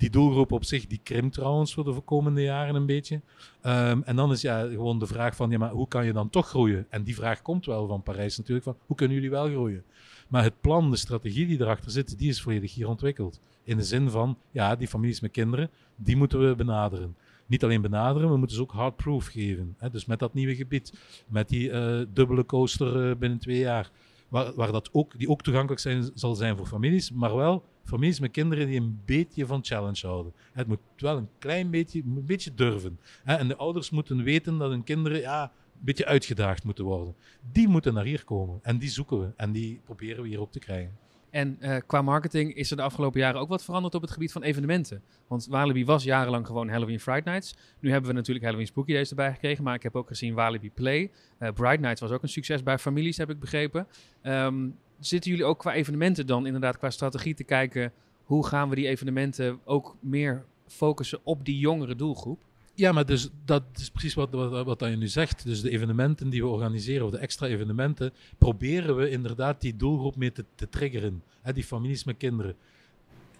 die 0.00 0.10
doelgroep 0.10 0.52
op 0.52 0.64
zich, 0.64 0.86
die 0.86 1.00
krimpt 1.02 1.34
trouwens 1.34 1.74
voor 1.74 1.84
de 1.84 2.00
komende 2.00 2.42
jaren 2.42 2.74
een 2.74 2.86
beetje. 2.86 3.20
Um, 3.62 4.02
en 4.02 4.16
dan 4.16 4.32
is 4.32 4.40
ja 4.40 4.60
gewoon 4.60 4.98
de 4.98 5.06
vraag 5.06 5.36
van, 5.36 5.50
ja, 5.50 5.58
maar 5.58 5.70
hoe 5.70 5.88
kan 5.88 6.06
je 6.06 6.12
dan 6.12 6.30
toch 6.30 6.48
groeien? 6.48 6.86
En 6.88 7.02
die 7.02 7.14
vraag 7.14 7.42
komt 7.42 7.66
wel 7.66 7.86
van 7.86 8.02
Parijs 8.02 8.38
natuurlijk, 8.38 8.66
van 8.66 8.76
hoe 8.86 8.96
kunnen 8.96 9.16
jullie 9.16 9.30
wel 9.30 9.48
groeien? 9.48 9.84
Maar 10.28 10.42
het 10.42 10.60
plan, 10.60 10.90
de 10.90 10.96
strategie 10.96 11.46
die 11.46 11.60
erachter 11.60 11.90
zit, 11.90 12.18
die 12.18 12.28
is 12.28 12.42
volledig 12.42 12.74
hier 12.74 12.88
ontwikkeld. 12.88 13.40
In 13.64 13.76
de 13.76 13.82
zin 13.82 14.10
van, 14.10 14.38
ja, 14.50 14.76
die 14.76 14.88
families 14.88 15.20
met 15.20 15.30
kinderen, 15.30 15.70
die 15.96 16.16
moeten 16.16 16.48
we 16.48 16.54
benaderen. 16.54 17.16
Niet 17.46 17.64
alleen 17.64 17.82
benaderen, 17.82 18.30
we 18.30 18.36
moeten 18.36 18.56
ze 18.56 18.62
ook 18.62 18.72
hardproof 18.72 19.26
geven. 19.26 19.74
Hè? 19.78 19.90
Dus 19.90 20.06
met 20.06 20.18
dat 20.18 20.34
nieuwe 20.34 20.54
gebied, 20.54 20.92
met 21.26 21.48
die 21.48 21.70
uh, 21.70 22.00
dubbele 22.12 22.46
coaster 22.46 23.08
uh, 23.08 23.16
binnen 23.16 23.38
twee 23.38 23.58
jaar. 23.58 23.90
Waar, 24.30 24.54
waar 24.54 24.72
dat 24.72 24.88
ook, 24.92 25.18
die 25.18 25.28
ook 25.28 25.42
toegankelijk 25.42 25.80
zijn, 25.80 26.10
zal 26.14 26.34
zijn 26.34 26.56
voor 26.56 26.66
families, 26.66 27.10
maar 27.10 27.36
wel 27.36 27.64
families 27.84 28.20
met 28.20 28.30
kinderen 28.30 28.66
die 28.66 28.80
een 28.80 29.00
beetje 29.04 29.46
van 29.46 29.64
challenge 29.64 30.06
houden. 30.06 30.32
Het 30.52 30.66
moet 30.66 30.78
wel 30.96 31.16
een 31.16 31.28
klein 31.38 31.70
beetje, 31.70 32.02
een 32.02 32.26
beetje 32.26 32.54
durven. 32.54 33.00
En 33.24 33.48
de 33.48 33.56
ouders 33.56 33.90
moeten 33.90 34.22
weten 34.22 34.58
dat 34.58 34.70
hun 34.70 34.84
kinderen 34.84 35.20
ja, 35.20 35.42
een 35.42 35.84
beetje 35.84 36.06
uitgedaagd 36.06 36.64
moeten 36.64 36.84
worden. 36.84 37.14
Die 37.52 37.68
moeten 37.68 37.94
naar 37.94 38.04
hier 38.04 38.24
komen 38.24 38.58
en 38.62 38.78
die 38.78 38.90
zoeken 38.90 39.20
we 39.20 39.32
en 39.36 39.52
die 39.52 39.80
proberen 39.84 40.22
we 40.22 40.28
hier 40.28 40.40
ook 40.40 40.52
te 40.52 40.58
krijgen. 40.58 40.96
En 41.30 41.58
uh, 41.60 41.76
qua 41.86 42.02
marketing 42.02 42.54
is 42.54 42.70
er 42.70 42.76
de 42.76 42.82
afgelopen 42.82 43.20
jaren 43.20 43.40
ook 43.40 43.48
wat 43.48 43.64
veranderd 43.64 43.94
op 43.94 44.02
het 44.02 44.10
gebied 44.10 44.32
van 44.32 44.42
evenementen. 44.42 45.02
Want 45.26 45.46
Walibi 45.46 45.84
was 45.84 46.04
jarenlang 46.04 46.46
gewoon 46.46 46.68
Halloween 46.68 47.00
Friday 47.00 47.32
Nights. 47.32 47.56
Nu 47.80 47.90
hebben 47.90 48.10
we 48.10 48.16
natuurlijk 48.16 48.44
Halloween 48.44 48.68
Spooky 48.68 48.92
Days 48.92 49.10
erbij 49.10 49.32
gekregen. 49.32 49.64
Maar 49.64 49.74
ik 49.74 49.82
heb 49.82 49.96
ook 49.96 50.08
gezien 50.08 50.34
Walibi 50.34 50.70
Play. 50.70 51.10
Uh, 51.38 51.48
Bright 51.54 51.80
Nights 51.80 52.00
was 52.00 52.10
ook 52.10 52.22
een 52.22 52.28
succes 52.28 52.62
bij 52.62 52.78
families, 52.78 53.16
heb 53.16 53.30
ik 53.30 53.40
begrepen. 53.40 53.86
Um, 54.22 54.76
zitten 54.98 55.30
jullie 55.30 55.46
ook 55.46 55.58
qua 55.58 55.72
evenementen 55.72 56.26
dan 56.26 56.46
inderdaad 56.46 56.78
qua 56.78 56.90
strategie 56.90 57.34
te 57.34 57.44
kijken... 57.44 57.92
hoe 58.24 58.46
gaan 58.46 58.68
we 58.68 58.74
die 58.74 58.88
evenementen 58.88 59.60
ook 59.64 59.96
meer 60.00 60.44
focussen 60.66 61.20
op 61.22 61.44
die 61.44 61.58
jongere 61.58 61.96
doelgroep? 61.96 62.40
Ja, 62.74 62.92
maar 62.92 63.06
dus 63.06 63.28
dat 63.44 63.62
is 63.74 63.90
precies 63.90 64.14
wat, 64.14 64.30
wat, 64.30 64.66
wat 64.66 64.80
je 64.80 64.96
nu 64.96 65.08
zegt. 65.08 65.44
Dus 65.44 65.60
de 65.60 65.70
evenementen 65.70 66.30
die 66.30 66.42
we 66.42 66.48
organiseren, 66.48 67.04
of 67.06 67.10
de 67.10 67.18
extra 67.18 67.46
evenementen, 67.46 68.12
proberen 68.38 68.96
we 68.96 69.10
inderdaad 69.10 69.60
die 69.60 69.76
doelgroep 69.76 70.16
mee 70.16 70.32
te, 70.32 70.44
te 70.54 70.68
triggeren. 70.68 71.22
Hè, 71.42 71.52
die 71.52 71.64
families 71.64 72.04
met 72.04 72.16
kinderen. 72.16 72.56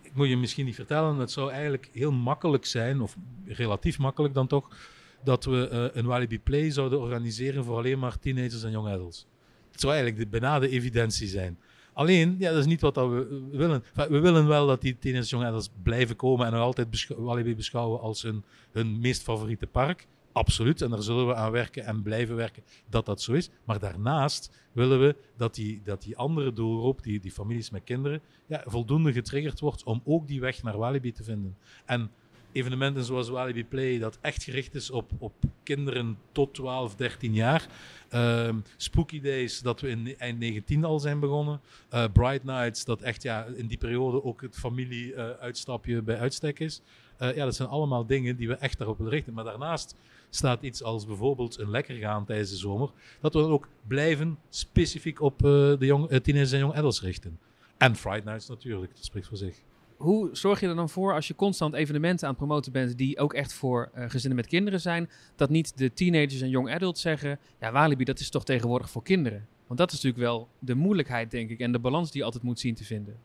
Ik 0.03 0.15
moet 0.15 0.29
je 0.29 0.37
misschien 0.37 0.65
niet 0.65 0.75
vertellen, 0.75 1.17
het 1.17 1.31
zou 1.31 1.51
eigenlijk 1.51 1.91
heel 1.93 2.13
makkelijk 2.13 2.67
zijn, 2.67 3.01
of 3.01 3.17
relatief 3.45 3.99
makkelijk 3.99 4.35
dan 4.35 4.47
toch, 4.47 4.77
dat 5.25 5.45
we 5.45 5.69
uh, 5.73 6.01
een 6.01 6.07
Walibi 6.07 6.41
Play 6.41 6.71
zouden 6.71 7.01
organiseren 7.01 7.65
voor 7.65 7.77
alleen 7.77 7.99
maar 7.99 8.19
teenagers 8.19 8.63
en 8.63 8.71
young 8.71 8.89
adults. 8.89 9.27
Het 9.71 9.81
zou 9.81 9.93
eigenlijk 9.93 10.23
de, 10.23 10.39
bijna 10.39 10.59
de 10.59 10.69
evidentie 10.69 11.29
zijn. 11.29 11.59
Alleen, 11.93 12.37
ja, 12.39 12.51
dat 12.51 12.59
is 12.59 12.67
niet 12.67 12.81
wat 12.81 12.97
we 12.97 13.49
willen. 13.53 13.85
We 13.95 14.21
willen 14.21 14.47
wel 14.47 14.67
dat 14.67 14.81
die 14.81 14.99
tienersjongens 14.99 15.71
blijven 15.83 16.17
komen 16.17 16.47
en 16.47 16.53
nog 16.53 16.61
altijd 16.61 16.91
beschou 16.91 17.55
beschouwen 17.55 18.01
als 18.01 18.23
hun, 18.23 18.45
hun 18.71 19.01
meest 19.01 19.23
favoriete 19.23 19.67
park. 19.67 20.07
Absoluut, 20.33 20.83
en 20.83 20.91
daar 20.91 21.03
zullen 21.03 21.27
we 21.27 21.35
aan 21.35 21.51
werken 21.51 21.85
en 21.85 22.03
blijven 22.03 22.37
werken 22.37 22.63
dat 22.89 23.07
dat 23.07 23.23
zo 23.23 23.33
is. 23.33 23.51
Maar 23.65 23.79
daarnaast 23.79 24.53
willen 24.73 25.01
we 25.01 25.17
dat 25.37 25.55
die, 25.55 25.81
dat 25.85 26.03
die 26.03 26.17
andere 26.17 26.53
doelgroep, 26.53 27.03
die, 27.03 27.21
die 27.21 27.33
families 27.33 27.71
met 27.71 27.85
kinderen, 27.85 28.21
ja, 28.47 28.63
voldoende 28.67 29.13
getriggerd 29.13 29.61
wordt 29.61 29.85
om 29.85 30.01
ook 30.05 30.29
die 30.29 30.41
weg 30.41 30.63
naar 30.63 30.79
Walibi 30.79 31.13
te 31.13 31.25
vinden. 31.25 31.57
En 31.85 32.11
evenementen 32.53 33.05
zoals 33.05 33.29
Walibi 33.29 33.65
Play, 33.65 33.99
dat 33.99 34.19
echt 34.21 34.43
gericht 34.43 34.75
is 34.75 34.91
op, 34.91 35.11
op 35.19 35.33
kinderen 35.63 36.19
tot 36.33 36.55
12, 36.55 36.95
13 36.95 37.35
jaar. 37.35 37.67
Uh, 38.15 38.49
Spooky 38.77 39.21
Days, 39.21 39.61
dat 39.61 39.81
we 39.81 39.89
in 39.89 40.15
eind 40.19 40.39
19 40.39 40.85
al 40.85 41.01
zijn 41.01 41.21
begonnen. 41.21 41.61
Uh, 41.95 42.05
Bright 42.13 42.45
Nights, 42.45 42.85
dat 42.85 43.01
echt 43.01 43.23
ja, 43.23 43.45
in 43.45 43.67
die 43.67 43.79
periode 43.79 44.25
ook 44.25 44.41
het 44.41 44.57
familie-uitstapje 44.57 45.95
uh, 45.95 46.03
bij 46.03 46.19
uitstek 46.19 46.59
is. 46.59 46.81
Uh, 47.23 47.35
ja, 47.35 47.45
dat 47.45 47.55
zijn 47.55 47.69
allemaal 47.69 48.07
dingen 48.07 48.37
die 48.37 48.49
we 48.49 48.55
echt 48.55 48.79
daarop 48.79 48.97
willen 48.97 49.13
richten. 49.13 49.33
Maar 49.33 49.45
daarnaast 49.45 49.95
staat 50.31 50.63
iets 50.63 50.83
als 50.83 51.07
bijvoorbeeld 51.07 51.59
een 51.59 51.71
lekker 51.71 51.97
gaan 51.97 52.25
tijdens 52.25 52.51
de 52.51 52.57
zomer. 52.57 52.91
Dat 53.21 53.35
we 53.35 53.41
ook 53.41 53.69
blijven 53.87 54.39
specifiek 54.49 55.21
op 55.21 55.39
de 55.39 55.77
jong, 55.79 56.09
teenagers 56.09 56.53
en 56.53 56.59
young 56.59 56.75
adults 56.75 57.03
richten. 57.03 57.39
En 57.77 57.97
Friday 57.97 58.25
Nights 58.25 58.49
natuurlijk, 58.49 58.95
dat 58.95 59.05
spreekt 59.05 59.27
voor 59.27 59.37
zich 59.37 59.63
hoe 60.01 60.29
zorg 60.33 60.61
je 60.61 60.69
er 60.69 60.75
dan 60.75 60.89
voor 60.89 61.15
als 61.15 61.29
je 61.29 61.35
constant 61.35 61.75
evenementen 61.75 62.27
aan 62.27 62.35
het 62.35 62.45
promoten 62.45 62.73
bent 62.73 62.99
die 62.99 63.19
ook 63.19 63.35
echt 63.35 63.53
voor 63.53 63.91
uh, 63.95 64.05
gezinnen 64.09 64.37
met 64.37 64.47
kinderen 64.47 64.81
zijn, 64.81 65.11
dat 65.37 65.51
niet 65.51 65.79
de 65.79 65.93
teenagers 65.93 66.41
en 66.41 66.49
young 66.49 66.71
adults 66.71 67.01
zeggen, 67.01 67.39
ja 67.61 67.73
Walibi 67.73 68.05
dat 68.05 68.21
is 68.21 68.31
toch 68.31 68.45
tegenwoordig 68.45 68.91
voor 68.91 69.03
kinderen? 69.03 69.47
Want 69.67 69.79
dat 69.79 69.93
is 69.93 69.95
natuurlijk 69.95 70.23
wel 70.23 70.49
de 70.59 70.75
moeilijkheid 70.75 71.31
denk 71.31 71.51
ik 71.51 71.61
en 71.61 71.73
de 71.73 71.79
balans 71.79 72.11
die 72.11 72.19
je 72.21 72.25
altijd 72.25 72.43
moet 72.43 72.61
zien 72.61 72.75
te 72.75 72.85
vinden. 72.85 73.17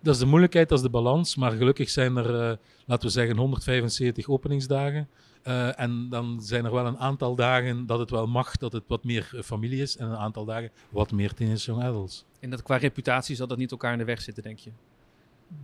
Dat 0.00 0.14
is 0.14 0.20
de 0.20 0.26
moeilijkheid, 0.26 0.68
dat 0.68 0.78
is 0.78 0.84
de 0.84 0.90
balans, 0.90 1.36
maar 1.36 1.52
gelukkig 1.52 1.90
zijn 1.90 2.16
er, 2.16 2.50
uh, 2.50 2.56
laten 2.84 3.06
we 3.06 3.12
zeggen, 3.12 3.36
175 3.36 4.28
openingsdagen. 4.28 5.08
Uh, 5.46 5.80
en 5.80 6.08
dan 6.10 6.42
zijn 6.42 6.64
er 6.64 6.72
wel 6.72 6.86
een 6.86 6.98
aantal 6.98 7.34
dagen 7.34 7.86
dat 7.86 7.98
het 7.98 8.10
wel 8.10 8.26
mag, 8.26 8.56
dat 8.56 8.72
het 8.72 8.84
wat 8.86 9.04
meer 9.04 9.40
familie 9.44 9.82
is. 9.82 9.96
En 9.96 10.06
een 10.06 10.16
aantal 10.16 10.44
dagen 10.44 10.70
wat 10.90 11.12
meer 11.12 11.34
teenagers 11.34 11.64
young 11.64 11.82
adults. 11.82 12.24
En 12.40 12.50
dat 12.50 12.62
qua 12.62 12.76
reputatie 12.76 13.36
zal 13.36 13.46
dat 13.46 13.58
niet 13.58 13.70
elkaar 13.70 13.92
in 13.92 13.98
de 13.98 14.04
weg 14.04 14.20
zitten, 14.20 14.42
denk 14.42 14.58
je? 14.58 14.70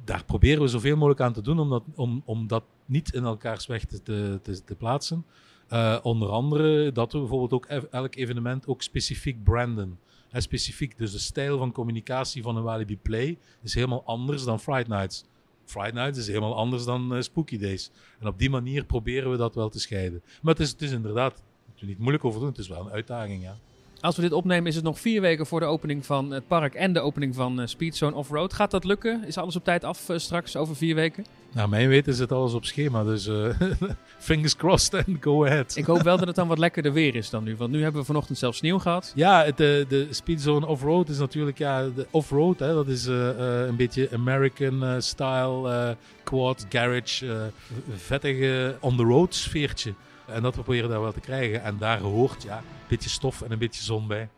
Daar 0.05 0.25
proberen 0.25 0.63
we 0.63 0.69
zoveel 0.69 0.97
mogelijk 0.97 1.21
aan 1.21 1.33
te 1.33 1.43
doen 1.43 1.59
om 1.59 1.71
dat, 1.71 1.83
om, 1.95 2.23
om 2.25 2.47
dat 2.47 2.65
niet 2.87 3.13
in 3.13 3.25
elkaars 3.25 3.67
weg 3.67 3.85
te, 3.85 4.41
te, 4.65 4.75
plaatsen. 4.75 5.25
Uh, 5.73 5.99
onder 6.03 6.29
andere 6.29 6.93
dat 6.93 7.13
we 7.13 7.19
bijvoorbeeld 7.19 7.53
ook 7.53 7.67
elk 7.91 8.15
evenement 8.15 8.67
ook 8.67 8.83
specifiek 8.83 9.45
branden. 9.45 9.99
En 10.31 10.43
specifiek, 10.43 10.99
dus 10.99 11.13
de 11.13 11.19
stijl 11.19 11.59
van 11.59 11.73
communicatie 11.73 12.43
van 12.43 12.57
een 12.57 12.63
Walibi 12.63 12.99
Play 12.99 13.39
is 13.63 13.75
helemaal 13.75 14.05
anders 14.05 14.45
dan 14.45 14.61
Friday 14.61 14.99
Nights. 14.99 15.25
Friday 15.65 15.93
Nights 15.93 16.19
is 16.19 16.27
helemaal 16.27 16.55
anders 16.55 16.85
dan 16.85 17.17
uh, 17.17 17.21
Spooky 17.21 17.59
Days. 17.59 17.91
En 18.19 18.27
op 18.27 18.39
die 18.39 18.51
manier 18.51 18.85
proberen 18.85 19.31
we 19.31 19.37
dat 19.37 19.55
wel 19.55 19.69
te 19.69 19.81
scheiden. 19.81 20.23
Maar 20.43 20.55
het 20.55 20.63
is, 20.63 20.71
het 20.71 20.83
is 20.83 20.91
inderdaad, 20.91 21.43
het 21.75 21.89
niet 21.89 21.99
moeilijk 21.99 22.25
over 22.25 22.41
doen, 22.41 22.49
het 22.49 22.59
is 22.59 22.69
wel 22.69 22.81
een 22.81 22.93
uitdaging, 22.93 23.43
ja. 23.43 23.57
Als 24.01 24.17
we 24.17 24.23
dit 24.23 24.33
opnemen 24.33 24.67
is 24.67 24.75
het 24.75 24.85
nog 24.85 25.01
vier 25.01 25.21
weken 25.21 25.47
voor 25.47 25.61
de 25.61 25.67
opening 25.67 26.07
van 26.07 26.31
het 26.31 26.47
park 26.47 26.75
en 26.75 26.93
de 26.93 27.01
opening 27.01 27.35
van 27.35 27.61
uh, 27.61 27.67
Speedzone 27.67 28.17
Offroad. 28.17 28.53
Gaat 28.53 28.71
dat 28.71 28.85
lukken? 28.85 29.25
Is 29.27 29.37
alles 29.37 29.57
op 29.57 29.65
tijd 29.65 29.85
af 29.85 30.09
uh, 30.09 30.19
straks 30.19 30.57
over 30.57 30.77
vier 30.77 30.95
weken? 30.95 31.25
Nou, 31.53 31.69
mijn 31.69 31.89
weten 31.89 32.15
zit 32.15 32.33
alles 32.33 32.53
op 32.55 32.65
schema, 32.65 33.05
dus 33.05 33.27
uh, 33.27 33.49
fingers 34.19 34.57
crossed 34.57 34.95
and 34.95 35.17
go 35.21 35.45
ahead. 35.47 35.77
Ik 35.77 35.85
hoop 35.85 36.03
wel 36.03 36.17
dat 36.17 36.27
het 36.27 36.37
dan 36.37 36.49
wat 36.49 36.59
lekkerder 36.59 36.93
weer 36.93 37.15
is 37.15 37.31
dan 37.31 37.45
nu, 37.45 37.57
want 37.57 37.71
nu 37.71 37.83
hebben 37.83 38.01
we 38.01 38.07
vanochtend 38.07 38.39
zelfs 38.39 38.59
sneeuw 38.59 38.79
gehad. 38.79 39.13
Ja, 39.15 39.51
de, 39.51 39.87
de 39.89 40.07
Speedzone 40.11 40.67
Offroad 40.67 41.09
is 41.09 41.19
natuurlijk, 41.19 41.59
ja, 41.59 41.89
de 41.89 42.07
offroad, 42.11 42.59
hè, 42.59 42.75
dat 42.75 42.89
is 42.89 43.07
een 43.07 43.77
beetje 43.77 44.09
American 44.13 45.03
style 45.03 45.97
quad 46.25 46.67
garage, 46.69 47.51
vettige 47.91 48.77
on-the-road 48.81 49.35
sfeertje. 49.35 49.95
En 50.31 50.43
dat 50.43 50.55
we 50.55 50.63
proberen 50.63 50.91
daar 50.91 51.01
wel 51.01 51.13
te 51.13 51.21
krijgen. 51.21 51.63
En 51.63 51.77
daar 51.79 51.99
hoort 51.99 52.43
ja, 52.43 52.57
een 52.57 52.65
beetje 52.89 53.11
stof 53.11 53.43
en 53.43 53.53
een 53.53 53.59
beetje 53.59 53.83
zon 53.83 54.07
bij. 54.07 54.29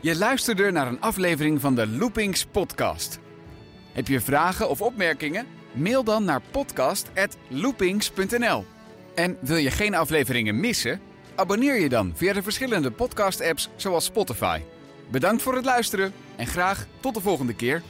Je 0.00 0.16
luisterde 0.16 0.70
naar 0.70 0.86
een 0.86 1.00
aflevering 1.00 1.60
van 1.60 1.74
de 1.74 1.86
Loopings 1.86 2.44
podcast. 2.44 3.18
Heb 3.92 4.08
je 4.08 4.20
vragen 4.20 4.68
of 4.68 4.82
opmerkingen? 4.82 5.46
Mail 5.72 6.04
dan 6.04 6.24
naar 6.24 6.40
podcast.loopings.nl. 6.50 8.64
En 9.14 9.36
wil 9.40 9.56
je 9.56 9.70
geen 9.70 9.94
afleveringen 9.94 10.60
missen? 10.60 11.00
Abonneer 11.34 11.80
je 11.80 11.88
dan 11.88 12.12
via 12.14 12.32
de 12.32 12.42
verschillende 12.42 12.90
podcast-apps 12.90 13.68
zoals 13.76 14.04
Spotify. 14.04 14.60
Bedankt 15.10 15.42
voor 15.42 15.54
het 15.54 15.64
luisteren 15.64 16.12
en 16.36 16.46
graag 16.46 16.86
tot 17.00 17.14
de 17.14 17.20
volgende 17.20 17.54
keer. 17.54 17.82